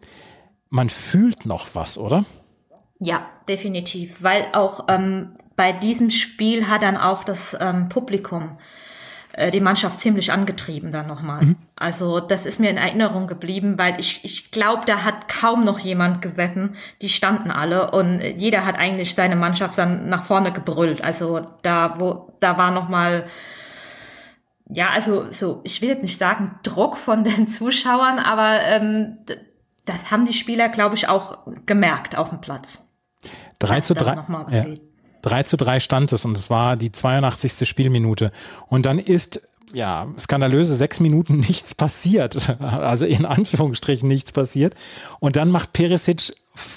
[0.70, 2.24] man fühlt noch was, oder?
[3.00, 8.58] Ja, definitiv, weil auch ähm, bei diesem Spiel hat dann auch das ähm, Publikum
[9.34, 11.44] äh, die Mannschaft ziemlich angetrieben dann nochmal.
[11.44, 11.56] Mhm.
[11.76, 15.80] Also das ist mir in Erinnerung geblieben, weil ich, ich glaube, da hat kaum noch
[15.80, 16.76] jemand gesessen.
[17.02, 21.04] Die standen alle und jeder hat eigentlich seine Mannschaft dann nach vorne gebrüllt.
[21.04, 23.26] Also da, wo, da war nochmal,
[24.70, 29.18] ja, also so, ich will jetzt nicht sagen Druck von den Zuschauern, aber ähm,
[29.86, 32.86] das haben die Spieler, glaube ich, auch gemerkt auf dem Platz.
[33.60, 34.16] 3 zu 3.
[34.50, 34.66] Ja.
[35.22, 37.68] 3 zu 3 stand es und es war die 82.
[37.68, 38.32] Spielminute.
[38.68, 39.42] Und dann ist
[39.74, 42.58] ja, skandalöse sechs Minuten nichts passiert.
[42.60, 44.76] Also in Anführungsstrichen nichts passiert.
[45.20, 46.34] Und dann macht Perisic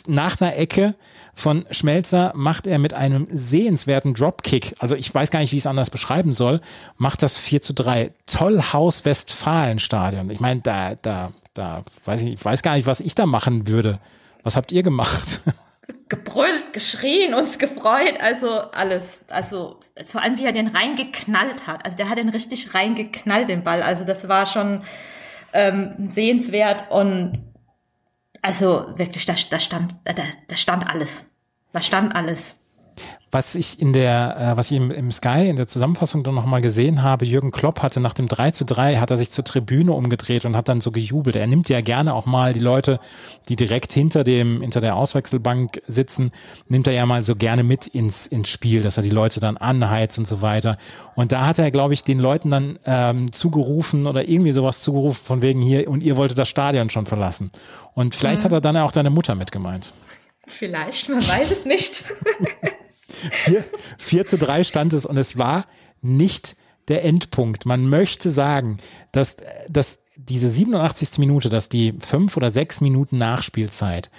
[0.06, 0.94] nach einer Ecke
[1.34, 5.62] von Schmelzer macht er mit einem sehenswerten Dropkick, also ich weiß gar nicht, wie ich
[5.62, 6.60] es anders beschreiben soll,
[6.96, 8.12] macht das 4 zu 3.
[8.26, 10.30] Tollhaus Westfalenstadion.
[10.30, 13.66] Ich meine, da, da, da weiß ich, ich weiß gar nicht, was ich da machen
[13.66, 13.98] würde.
[14.42, 15.40] Was habt ihr gemacht?
[16.14, 19.20] gebrüllt, geschrien, uns gefreut, also alles.
[19.28, 21.84] Also vor allem, wie er den reingeknallt hat.
[21.84, 23.82] Also der hat den richtig reingeknallt, den Ball.
[23.82, 24.82] Also das war schon
[25.52, 27.44] ähm, sehenswert und
[28.42, 30.12] also wirklich, da, da stand, da,
[30.48, 31.24] da stand alles.
[31.72, 32.56] Da stand alles.
[33.34, 36.62] Was ich in der, äh, was ich im, im Sky in der Zusammenfassung dann nochmal
[36.62, 39.90] gesehen habe, Jürgen Klopp hatte nach dem 3 zu 3, hat er sich zur Tribüne
[39.90, 41.34] umgedreht und hat dann so gejubelt.
[41.34, 43.00] Er nimmt ja gerne auch mal die Leute,
[43.48, 46.30] die direkt hinter dem, hinter der Auswechselbank sitzen,
[46.68, 49.56] nimmt er ja mal so gerne mit ins, ins Spiel, dass er die Leute dann
[49.56, 50.76] anheizt und so weiter.
[51.16, 55.24] Und da hat er, glaube ich, den Leuten dann ähm, zugerufen oder irgendwie sowas zugerufen
[55.24, 57.50] von wegen hier und ihr wolltet das Stadion schon verlassen.
[57.94, 58.44] Und vielleicht mhm.
[58.44, 59.92] hat er dann auch deine Mutter mitgemeint.
[60.46, 62.04] Vielleicht, man weiß es nicht.
[63.30, 63.64] 4,
[63.98, 65.66] 4 zu 3 stand es und es war
[66.02, 66.56] nicht
[66.88, 67.66] der Endpunkt.
[67.66, 68.78] Man möchte sagen,
[69.12, 71.18] dass, dass diese 87.
[71.18, 74.10] Minute, dass die fünf oder sechs Minuten Nachspielzeit,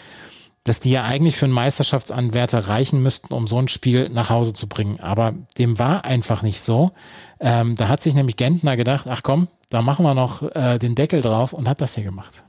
[0.64, 4.54] dass die ja eigentlich für einen Meisterschaftsanwärter reichen müssten, um so ein Spiel nach Hause
[4.54, 5.00] zu bringen.
[5.00, 6.92] Aber dem war einfach nicht so.
[7.40, 10.96] Ähm, da hat sich nämlich Gentner gedacht, ach komm, da machen wir noch äh, den
[10.96, 12.44] Deckel drauf und hat das hier gemacht.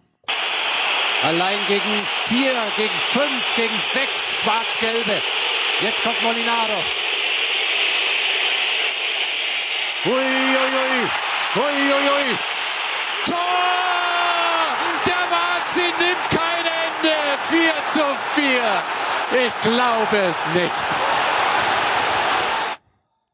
[1.23, 1.83] Allein gegen
[2.27, 5.21] vier, gegen fünf, gegen sechs Schwarz-Gelbe.
[5.83, 6.81] Jetzt kommt Molinaro.
[10.07, 11.11] Uiuiui.
[11.55, 12.39] Uiuiui.
[13.27, 13.37] Tor!
[15.05, 17.15] Der Wahnsinn nimmt kein Ende.
[17.43, 18.01] 4 zu
[18.35, 19.47] 4.
[19.47, 20.87] Ich glaube es nicht.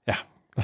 [0.08, 0.16] Ja,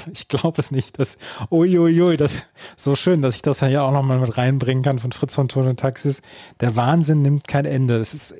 [0.12, 0.98] ich glaube es nicht.
[0.98, 1.16] Das,
[1.48, 5.12] uiuiui, das ist so schön, dass ich das ja auch nochmal mit reinbringen kann von
[5.12, 6.22] Fritz von Ton und Taxis.
[6.58, 7.98] Der Wahnsinn nimmt kein Ende.
[7.98, 8.34] Es ist,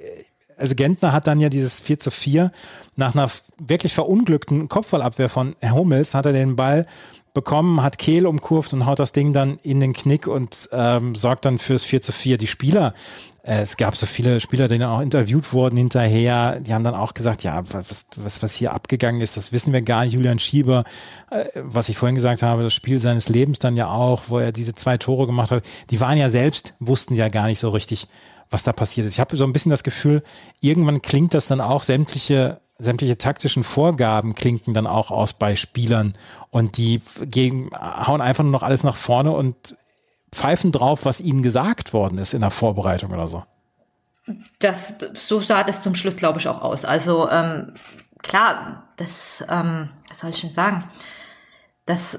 [0.59, 2.53] also Gentner hat dann ja dieses 4 zu 4
[2.97, 6.87] nach einer wirklich verunglückten Kopfballabwehr von Hummels hat er den Ball
[7.35, 11.45] bekommen, hat Kehl umkurvt und haut das Ding dann in den Knick und ähm, sorgt
[11.45, 12.37] dann fürs 4 zu 4.
[12.37, 12.95] Die Spieler,
[13.43, 17.15] äh, es gab so viele Spieler, die auch interviewt wurden hinterher, die haben dann auch
[17.15, 20.15] gesagt, ja, was, was, was hier abgegangen ist, das wissen wir gar nicht.
[20.15, 20.85] Julian Schieber,
[21.31, 24.51] äh, was ich vorhin gesagt habe, das Spiel seines Lebens dann ja auch, wo er
[24.51, 28.09] diese zwei Tore gemacht hat, die waren ja selbst, wussten ja gar nicht so richtig,
[28.51, 29.15] was da passiert ist.
[29.15, 30.23] Ich habe so ein bisschen das Gefühl,
[30.61, 36.15] irgendwann klingt das dann auch sämtliche sämtliche taktischen Vorgaben klinken dann auch aus bei Spielern
[36.51, 39.77] und die gegen, hauen einfach nur noch alles nach vorne und
[40.31, 43.43] pfeifen drauf, was ihnen gesagt worden ist in der Vorbereitung oder so.
[44.61, 46.85] Das, so sah das zum Schluss, glaube ich, auch aus.
[46.85, 47.75] Also ähm,
[48.23, 50.91] klar, das, ähm, was soll ich denn sagen?
[51.87, 52.19] Das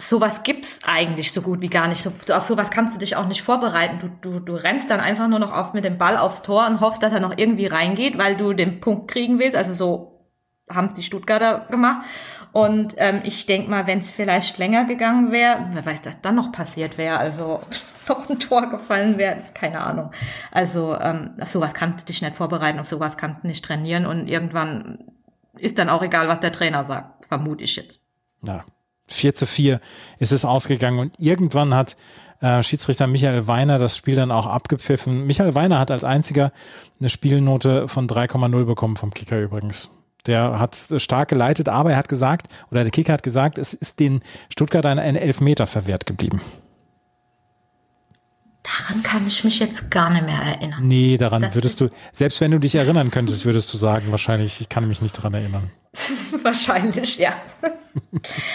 [0.00, 2.02] sowas gibt's eigentlich so gut wie gar nicht.
[2.02, 3.98] So, auf sowas kannst du dich auch nicht vorbereiten.
[3.98, 6.80] Du, du, du rennst dann einfach nur noch auf mit dem Ball aufs Tor und
[6.80, 9.56] hoffst, dass er noch irgendwie reingeht, weil du den Punkt kriegen willst.
[9.56, 10.30] Also so
[10.70, 12.06] haben die Stuttgarter gemacht.
[12.52, 16.36] Und ähm, ich denk mal, wenn es vielleicht länger gegangen wäre, wer weiß, was dann
[16.36, 17.18] noch passiert wäre.
[17.18, 17.60] Also
[18.06, 20.12] doch ein Tor gefallen wäre, keine Ahnung.
[20.52, 24.06] Also ähm, auf sowas kannst du dich nicht vorbereiten, auf sowas kannst du nicht trainieren
[24.06, 25.12] und irgendwann
[25.58, 28.00] ist dann auch egal, was der Trainer sagt, vermute ich jetzt.
[28.46, 28.64] Ja,
[29.08, 29.80] 4 zu 4
[30.18, 31.96] ist es ausgegangen und irgendwann hat
[32.40, 35.26] äh, Schiedsrichter Michael Weiner das Spiel dann auch abgepfiffen.
[35.26, 36.52] Michael Weiner hat als einziger
[37.00, 39.90] eine Spielnote von 3,0 bekommen vom Kicker übrigens.
[40.26, 43.98] Der hat stark geleitet, aber er hat gesagt, oder der Kicker hat gesagt, es ist
[43.98, 46.40] den Stuttgart ein, Elfmeter verwehrt geblieben.
[48.68, 50.80] Daran kann ich mich jetzt gar nicht mehr erinnern.
[50.82, 54.60] Nee, daran das würdest du, selbst wenn du dich erinnern könntest, würdest du sagen, wahrscheinlich,
[54.60, 55.70] ich kann mich nicht daran erinnern.
[56.42, 57.32] wahrscheinlich, ja.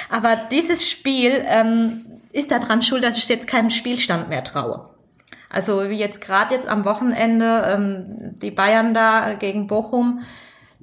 [0.09, 4.89] Aber dieses Spiel ähm, ist daran schuld, dass ich jetzt keinen Spielstand mehr traue.
[5.49, 10.23] Also wie jetzt gerade jetzt am Wochenende ähm, die Bayern da gegen Bochum,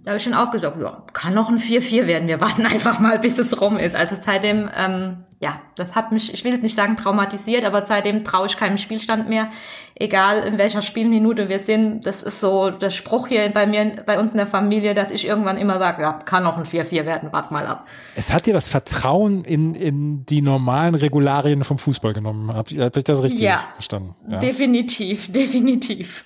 [0.02, 2.28] da habe ich schon auch gesagt, ja, kann noch ein 4-4 werden.
[2.28, 3.94] Wir warten einfach mal, bis es rum ist.
[3.94, 8.24] Also seitdem, ähm, ja, das hat mich, ich will jetzt nicht sagen traumatisiert, aber seitdem
[8.24, 9.50] traue ich keinem Spielstand mehr.
[9.94, 12.06] Egal in welcher Spielminute wir sind.
[12.06, 15.26] Das ist so der Spruch hier bei mir, bei uns in der Familie, dass ich
[15.26, 17.86] irgendwann immer sage, ja, kann noch ein 4-4 werden, wart mal ab.
[18.14, 22.54] Es hat dir das Vertrauen in, in die normalen Regularien vom Fußball genommen.
[22.54, 24.14] Habe hab ich das richtig ja, verstanden?
[24.28, 26.24] Ja, definitiv, definitiv.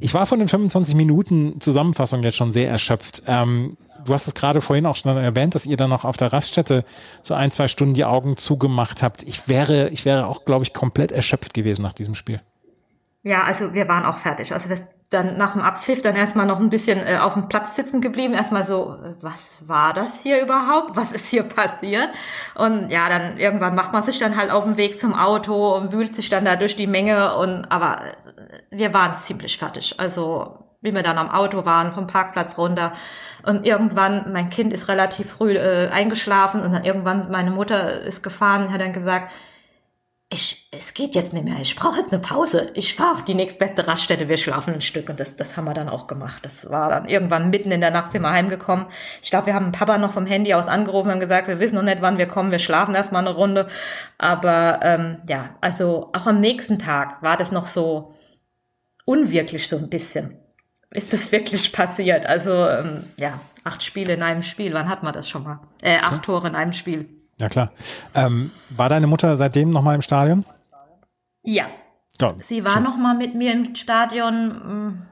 [0.00, 3.22] Ich war von den 25 Minuten Zusammenfassung jetzt schon sehr erschöpft.
[3.26, 6.32] Ähm, du hast es gerade vorhin auch schon erwähnt, dass ihr dann noch auf der
[6.32, 6.84] Raststätte
[7.22, 9.22] so ein, zwei Stunden die Augen zugemacht habt.
[9.22, 12.40] Ich wäre, ich wäre auch, glaube ich, komplett erschöpft gewesen nach diesem Spiel.
[13.22, 14.52] Ja, also wir waren auch fertig.
[14.52, 17.76] Also das dann nach dem Abpfiff dann erstmal noch ein bisschen äh, auf dem Platz
[17.76, 20.96] sitzen geblieben, erstmal so, äh, was war das hier überhaupt?
[20.96, 22.08] Was ist hier passiert?
[22.54, 25.92] Und ja, dann irgendwann macht man sich dann halt auf den Weg zum Auto und
[25.92, 29.94] wühlt sich dann da durch die Menge und aber äh, wir waren ziemlich fertig.
[29.98, 32.92] Also wie wir dann am Auto waren, vom Parkplatz runter.
[33.44, 38.22] Und irgendwann, mein Kind ist relativ früh äh, eingeschlafen und dann irgendwann meine Mutter ist
[38.22, 39.32] gefahren und hat dann gesagt,
[40.28, 42.70] ich, es geht jetzt nicht mehr, ich brauche jetzt eine Pause.
[42.74, 45.08] Ich fahre auf die nächstbeste Raststätte, wir schlafen ein Stück.
[45.08, 46.44] Und das, das haben wir dann auch gemacht.
[46.44, 48.86] Das war dann irgendwann mitten in der Nacht sind wir heimgekommen.
[49.22, 51.82] Ich glaube, wir haben Papa noch vom Handy aus angerufen und gesagt, wir wissen noch
[51.82, 53.68] nicht, wann wir kommen, wir schlafen erstmal eine Runde.
[54.18, 58.14] Aber ähm, ja, also auch am nächsten Tag war das noch so
[59.04, 60.38] unwirklich so ein bisschen.
[60.90, 62.26] Ist das wirklich passiert?
[62.26, 65.60] Also ähm, ja, acht Spiele in einem Spiel, wann hat man das schon mal?
[65.82, 67.15] Äh, acht Tore in einem Spiel.
[67.38, 67.72] Ja, klar.
[68.14, 70.44] Ähm, war deine Mutter seitdem nochmal im Stadion?
[71.42, 71.66] Ja.
[72.20, 74.48] ja Sie war nochmal mit mir im Stadion.
[74.48, 75.02] Mm,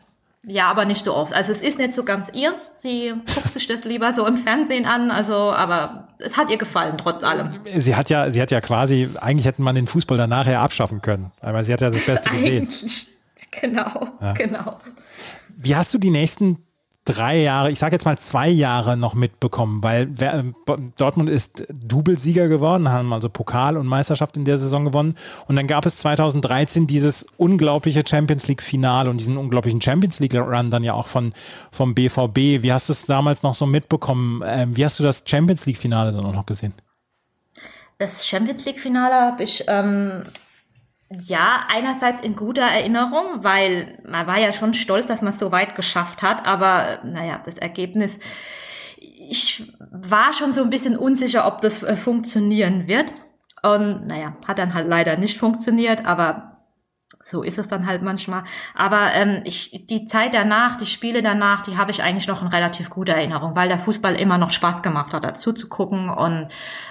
[0.47, 1.33] ja, aber nicht so oft.
[1.33, 2.55] Also es ist nicht so ganz ihr.
[2.77, 5.11] Sie guckt sich das lieber so im Fernsehen an.
[5.11, 7.61] Also, aber es hat ihr gefallen trotz allem.
[7.64, 11.03] Sie hat ja, sie hat ja quasi, eigentlich hätte man den Fußball dann nachher abschaffen
[11.03, 11.31] können.
[11.41, 12.68] Aber sie hat ja das Beste gesehen.
[13.51, 14.33] Genau, ja.
[14.33, 14.79] genau.
[15.57, 16.59] Wie hast du die nächsten
[17.05, 20.09] drei Jahre, ich sage jetzt mal zwei Jahre noch mitbekommen, weil
[20.96, 25.14] Dortmund ist Doublesieger geworden, haben also Pokal und Meisterschaft in der Saison gewonnen
[25.46, 30.34] und dann gab es 2013 dieses unglaubliche Champions League Finale und diesen unglaublichen Champions League
[30.34, 31.34] Run dann ja auch von
[31.70, 32.62] vom BVB.
[32.62, 34.42] Wie hast du es damals noch so mitbekommen?
[34.46, 36.72] Ähm, wie hast du das Champions League Finale dann auch noch gesehen?
[37.98, 40.24] Das Champions League Finale habe ich ähm,
[41.26, 45.52] ja, einerseits in guter Erinnerung, weil man war ja schon stolz, dass man es so
[45.52, 48.12] weit geschafft hat, aber naja, das Ergebnis,
[48.98, 53.12] ich war schon so ein bisschen unsicher, ob das äh, funktionieren wird.
[53.62, 56.53] Und naja, hat dann halt leider nicht funktioniert, aber
[57.22, 58.44] so ist es dann halt manchmal.
[58.74, 62.48] Aber ähm, ich, die Zeit danach, die Spiele danach, die habe ich eigentlich noch in
[62.48, 66.48] relativ guter Erinnerung, weil der Fußball immer noch Spaß gemacht hat, dazu zu gucken und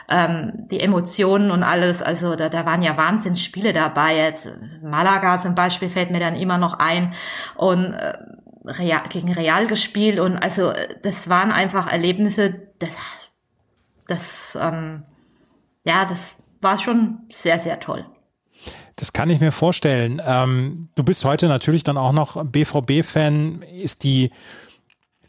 [0.09, 2.01] ähm, die Emotionen und alles.
[2.01, 4.17] Also da, da waren ja Wahnsinnsspiele dabei.
[4.17, 4.49] Jetzt
[4.82, 7.13] Malaga zum Beispiel fällt mir dann immer noch ein
[7.55, 8.13] und äh,
[8.65, 10.71] Real, gegen Real gespielt und also
[11.01, 12.91] das waren einfach Erlebnisse, das,
[14.07, 15.03] das ähm,
[15.86, 18.05] ja, das war schon sehr, sehr toll.
[18.96, 20.22] Das kann ich mir vorstellen.
[20.26, 23.64] Ähm, du bist heute natürlich dann auch noch BVB-Fan.
[23.64, 24.32] Ist die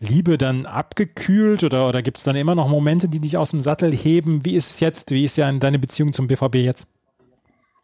[0.01, 3.61] Liebe dann abgekühlt oder, oder gibt es dann immer noch Momente, die dich aus dem
[3.61, 4.45] Sattel heben?
[4.45, 5.11] Wie ist es jetzt?
[5.11, 6.89] Wie ist ja deine Beziehung zum BVB jetzt?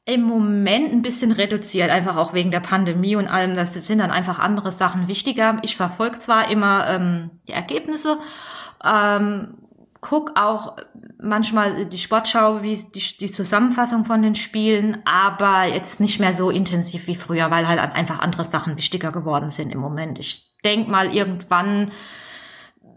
[0.07, 3.55] Im Moment ein bisschen reduziert, einfach auch wegen der Pandemie und allem.
[3.55, 5.59] Das sind dann einfach andere Sachen wichtiger.
[5.63, 8.19] Ich verfolge zwar immer ähm, die Ergebnisse,
[8.85, 9.55] ähm,
[10.01, 10.77] guck auch
[11.19, 16.51] manchmal die Sportschau, wie die, die Zusammenfassung von den Spielen, aber jetzt nicht mehr so
[16.51, 20.19] intensiv wie früher, weil halt einfach andere Sachen wichtiger geworden sind im Moment.
[20.19, 21.93] Ich denk mal irgendwann,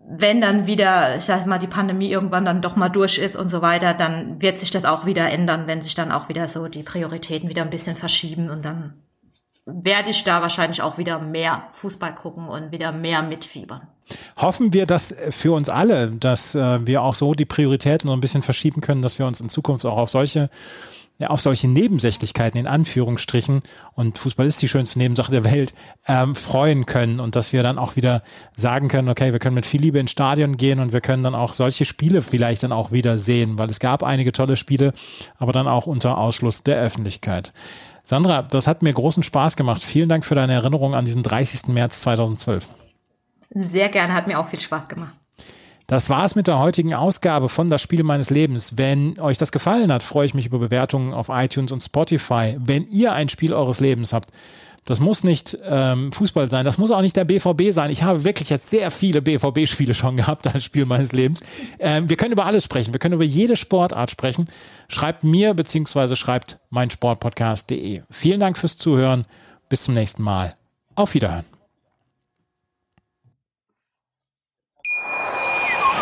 [0.08, 3.50] wenn dann wieder, ich sag mal, die Pandemie irgendwann dann doch mal durch ist und
[3.50, 6.68] so weiter, dann wird sich das auch wieder ändern, wenn sich dann auch wieder so
[6.68, 9.04] die Prioritäten wieder ein bisschen verschieben und dann
[9.66, 13.88] werde ich da wahrscheinlich auch wieder mehr Fußball gucken und wieder mehr mitfiebern.
[14.38, 18.22] Hoffen wir das für uns alle, dass äh, wir auch so die Prioritäten so ein
[18.22, 20.50] bisschen verschieben können, dass wir uns in Zukunft auch auf solche
[21.20, 23.62] ja, auf solche Nebensächlichkeiten in Anführungsstrichen
[23.94, 25.74] und Fußball ist die schönste Nebensache der Welt
[26.08, 28.24] ähm, freuen können und dass wir dann auch wieder
[28.56, 31.36] sagen können, okay, wir können mit viel Liebe ins Stadion gehen und wir können dann
[31.36, 34.94] auch solche Spiele vielleicht dann auch wieder sehen, weil es gab einige tolle Spiele,
[35.38, 37.54] aber dann auch unter Ausschluss der Öffentlichkeit.
[38.04, 39.84] Sandra, das hat mir großen Spaß gemacht.
[39.84, 41.68] Vielen Dank für deine Erinnerung an diesen 30.
[41.68, 42.68] März 2012.
[43.54, 45.14] Sehr gerne, hat mir auch viel Spaß gemacht.
[45.88, 48.78] Das war es mit der heutigen Ausgabe von Das Spiel meines Lebens.
[48.78, 52.56] Wenn euch das gefallen hat, freue ich mich über Bewertungen auf iTunes und Spotify.
[52.58, 54.32] Wenn ihr ein Spiel eures Lebens habt,
[54.86, 57.90] das muss nicht ähm, Fußball sein, das muss auch nicht der BVB sein.
[57.90, 61.42] Ich habe wirklich jetzt sehr viele BVB-Spiele schon gehabt als Spiel meines Lebens.
[61.80, 64.46] Ähm, wir können über alles sprechen, wir können über jede Sportart sprechen.
[64.90, 68.02] Schreibt mir beziehungsweise schreibt meinsportpodcast.de.
[68.10, 69.26] Vielen Dank fürs Zuhören.
[69.70, 70.56] Bis zum nächsten Mal.
[70.96, 71.53] Auf Wiederhören.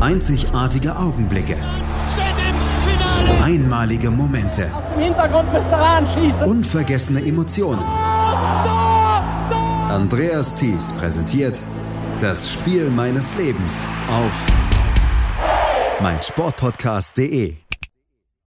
[0.00, 1.56] Einzigartige Augenblicke.
[3.44, 4.72] Einmalige Momente.
[6.46, 7.82] Unvergessene Emotionen.
[9.90, 11.60] Andreas Thies präsentiert
[12.18, 14.32] das Spiel meines Lebens auf
[16.00, 17.56] meinsportpodcast.de.